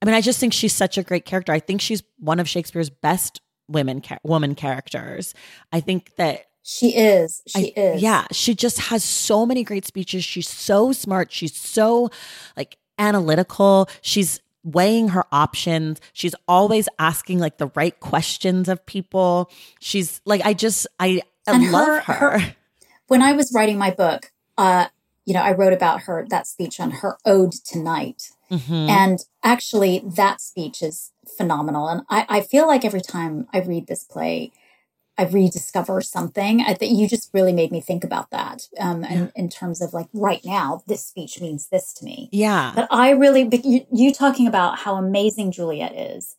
[0.03, 1.53] I mean, I just think she's such a great character.
[1.53, 5.35] I think she's one of Shakespeare's best women woman characters.
[5.73, 7.43] I think that she is.
[7.47, 8.03] She I, is.
[8.03, 10.25] Yeah, she just has so many great speeches.
[10.25, 11.33] She's so smart.
[11.33, 12.11] She's so
[12.57, 13.89] like analytical.
[14.03, 16.01] She's weighing her options.
[16.13, 19.51] She's always asking like the right questions of people.
[19.81, 22.39] She's like I just I I and love her, her.
[22.39, 22.56] her.
[23.06, 24.86] When I was writing my book, uh,
[25.24, 28.31] you know, I wrote about her that speech on her ode to night.
[28.51, 28.72] Mm-hmm.
[28.72, 31.89] And actually, that speech is phenomenal.
[31.89, 34.52] And I, I feel like every time I read this play,
[35.18, 36.62] I rediscover something.
[36.62, 38.68] I think you just really made me think about that.
[38.78, 39.12] Um, yeah.
[39.12, 42.28] in, in terms of like right now, this speech means this to me.
[42.32, 42.72] Yeah.
[42.74, 46.36] But I really, you, you talking about how amazing Juliet is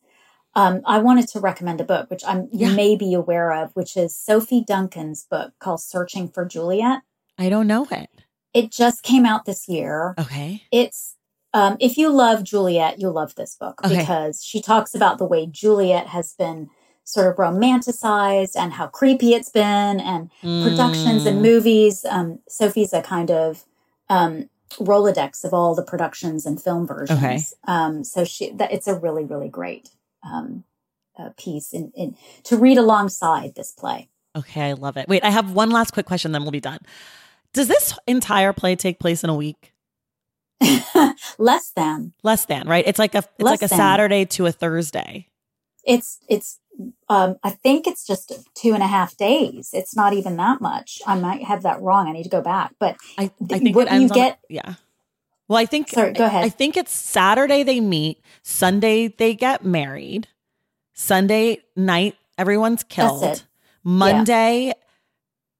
[0.54, 2.68] um, I wanted to recommend a book, which I'm yeah.
[2.68, 7.02] you may be aware of, which is Sophie Duncan's book called Searching for Juliet.
[7.38, 8.10] I don't know it.
[8.52, 10.14] It just came out this year.
[10.18, 10.64] Okay.
[10.70, 11.16] It's
[11.54, 13.98] um, if you love Juliet, you'll love this book okay.
[13.98, 16.68] because she talks about the way Juliet has been
[17.04, 20.62] sort of romanticized and how creepy it's been and mm.
[20.62, 22.04] productions and movies.
[22.04, 23.64] Um, Sophie's a kind of
[24.08, 27.18] um, Rolodex of all the productions and film versions.
[27.18, 27.38] Okay.
[27.66, 29.90] Um, so she that it's a really, really great
[30.22, 30.64] um,
[31.18, 34.08] uh, piece in, in, to read alongside this play.
[34.36, 35.08] Okay, I love it.
[35.08, 36.80] Wait, I have one last quick question, then we'll be done.
[37.52, 39.72] Does this entire play take place in a week?
[41.38, 42.12] Less than.
[42.22, 42.84] Less than, right?
[42.86, 43.78] It's like a it's Less like a than.
[43.78, 45.28] Saturday to a Thursday.
[45.84, 46.60] It's it's
[47.08, 49.70] um I think it's just two and a half days.
[49.72, 51.00] It's not even that much.
[51.06, 52.08] I might have that wrong.
[52.08, 52.74] I need to go back.
[52.78, 54.74] But I, I think what you get yeah.
[55.52, 56.44] Well, I think Sorry, go ahead.
[56.44, 60.26] I think it's Saturday they meet, Sunday they get married,
[60.94, 63.44] Sunday night everyone's killed.
[63.84, 64.72] Monday yeah.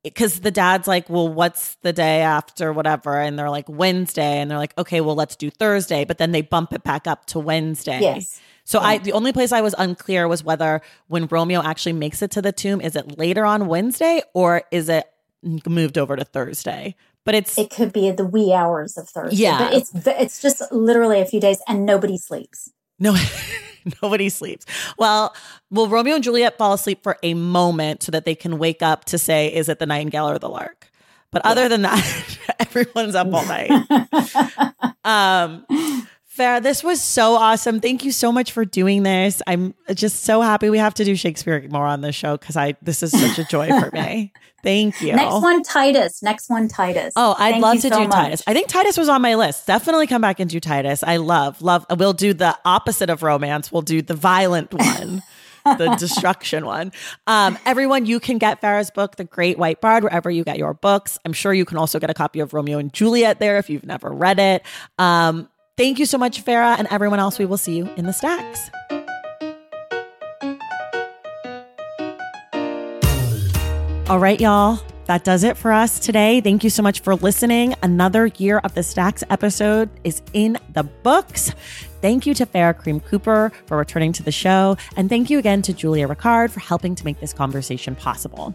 [0.02, 3.20] because the dad's like, well, what's the day after whatever?
[3.20, 4.39] And they're like, Wednesday.
[4.39, 6.06] And they're like, okay, well, let's do Thursday.
[6.06, 8.01] But then they bump it back up to Wednesday.
[8.01, 8.40] Yes.
[8.64, 12.31] So I the only place I was unclear was whether when Romeo actually makes it
[12.31, 15.06] to the tomb, is it later on Wednesday or is it
[15.43, 16.94] moved over to Thursday?
[17.24, 19.36] But it's It could be the wee hours of Thursday.
[19.36, 19.59] Yeah.
[19.59, 22.70] But it's it's just literally a few days and nobody sleeps.
[22.99, 23.16] no
[24.03, 24.66] nobody sleeps.
[24.99, 25.35] Well,
[25.70, 29.05] will Romeo and Juliet fall asleep for a moment so that they can wake up
[29.07, 30.89] to say, is it the nightingale or the lark?
[31.31, 33.70] But other than that, everyone's up all night.
[35.05, 35.65] um
[36.36, 37.80] Farah, this was so awesome.
[37.80, 39.42] Thank you so much for doing this.
[39.46, 42.74] I'm just so happy we have to do Shakespeare more on this show because I
[42.80, 44.32] this is such a joy for me.
[44.62, 45.14] Thank you.
[45.14, 46.22] Next one, Titus.
[46.22, 47.12] Next one, Titus.
[47.16, 48.12] Oh, I'd Thank love to so do much.
[48.12, 48.42] Titus.
[48.46, 49.66] I think Titus was on my list.
[49.66, 51.02] Definitely come back and do Titus.
[51.02, 51.84] I love, love.
[51.98, 53.70] We'll do the opposite of romance.
[53.70, 55.22] We'll do the violent one.
[55.64, 56.90] the destruction one.
[57.28, 60.74] Um, everyone, you can get Farah's book, The Great White Bard, wherever you get your
[60.74, 61.20] books.
[61.24, 63.86] I'm sure you can also get a copy of Romeo and Juliet there if you've
[63.86, 64.64] never read it.
[64.98, 67.39] Um, thank you so much, Farah, and everyone else.
[67.39, 68.70] We will see you in the stacks.
[74.09, 74.81] All right, y'all.
[75.07, 76.40] That does it for us today.
[76.40, 77.74] Thank you so much for listening.
[77.82, 81.51] Another year of the Stacks episode is in the books.
[82.01, 84.77] Thank you to Farah Karim-Cooper for returning to the show.
[84.97, 88.55] And thank you again to Julia Ricard for helping to make this conversation possible.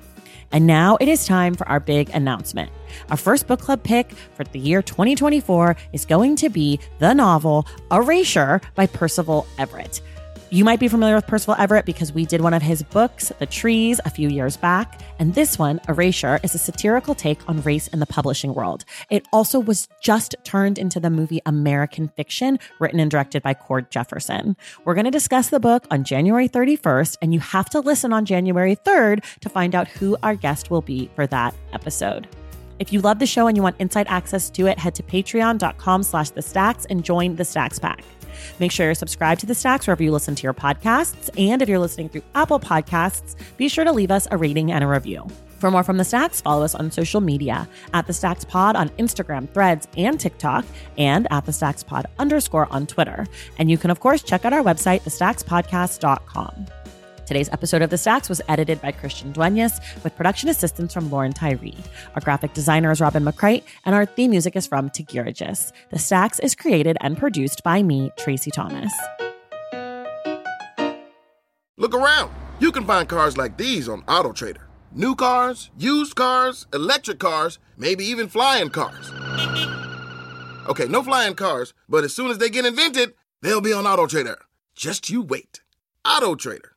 [0.52, 2.72] And now it is time for our big announcement.
[3.10, 7.68] Our first book club pick for the year 2024 is going to be the novel
[7.92, 10.02] Erasure by Percival Everett.
[10.50, 13.46] You might be familiar with Percival Everett because we did one of his books, The
[13.46, 15.02] Trees, a few years back.
[15.20, 18.86] And this one, Erasure, is a satirical take on race in the publishing world.
[19.10, 23.92] It also was just turned into the movie American Fiction, written and directed by Cord
[23.92, 24.56] Jefferson.
[24.86, 28.24] We're going to discuss the book on January 31st, and you have to listen on
[28.24, 32.26] January 3rd to find out who our guest will be for that episode.
[32.80, 36.04] If you love the show and you want inside access to it, head to patreon.com
[36.04, 38.02] slash the stacks and join the Stacks Pack.
[38.60, 41.30] Make sure you're subscribed to the Stacks wherever you listen to your podcasts.
[41.38, 44.84] And if you're listening through Apple Podcasts, be sure to leave us a rating and
[44.84, 45.28] a review.
[45.60, 48.90] For more from the Stacks, follow us on social media at the Stacks Pod on
[48.90, 50.66] Instagram, Threads, and TikTok,
[50.98, 53.26] and at the Stacks Pod underscore on Twitter.
[53.58, 56.68] And you can, of course, check out our website, thestackspodcast.com.
[57.28, 61.34] Today's episode of The Stacks was edited by Christian Duenas with production assistance from Lauren
[61.34, 61.76] Tyree.
[62.16, 65.74] Our graphic designer is Robin McCrite, and our theme music is from Tagirijus.
[65.92, 68.94] The Stacks is created and produced by me, Tracy Thomas.
[71.76, 72.32] Look around.
[72.62, 74.64] You can find cars like these on AutoTrader.
[74.94, 79.12] New cars, used cars, electric cars, maybe even flying cars.
[80.70, 84.38] Okay, no flying cars, but as soon as they get invented, they'll be on AutoTrader.
[84.76, 85.60] Just you wait.
[86.06, 86.70] AutoTrader.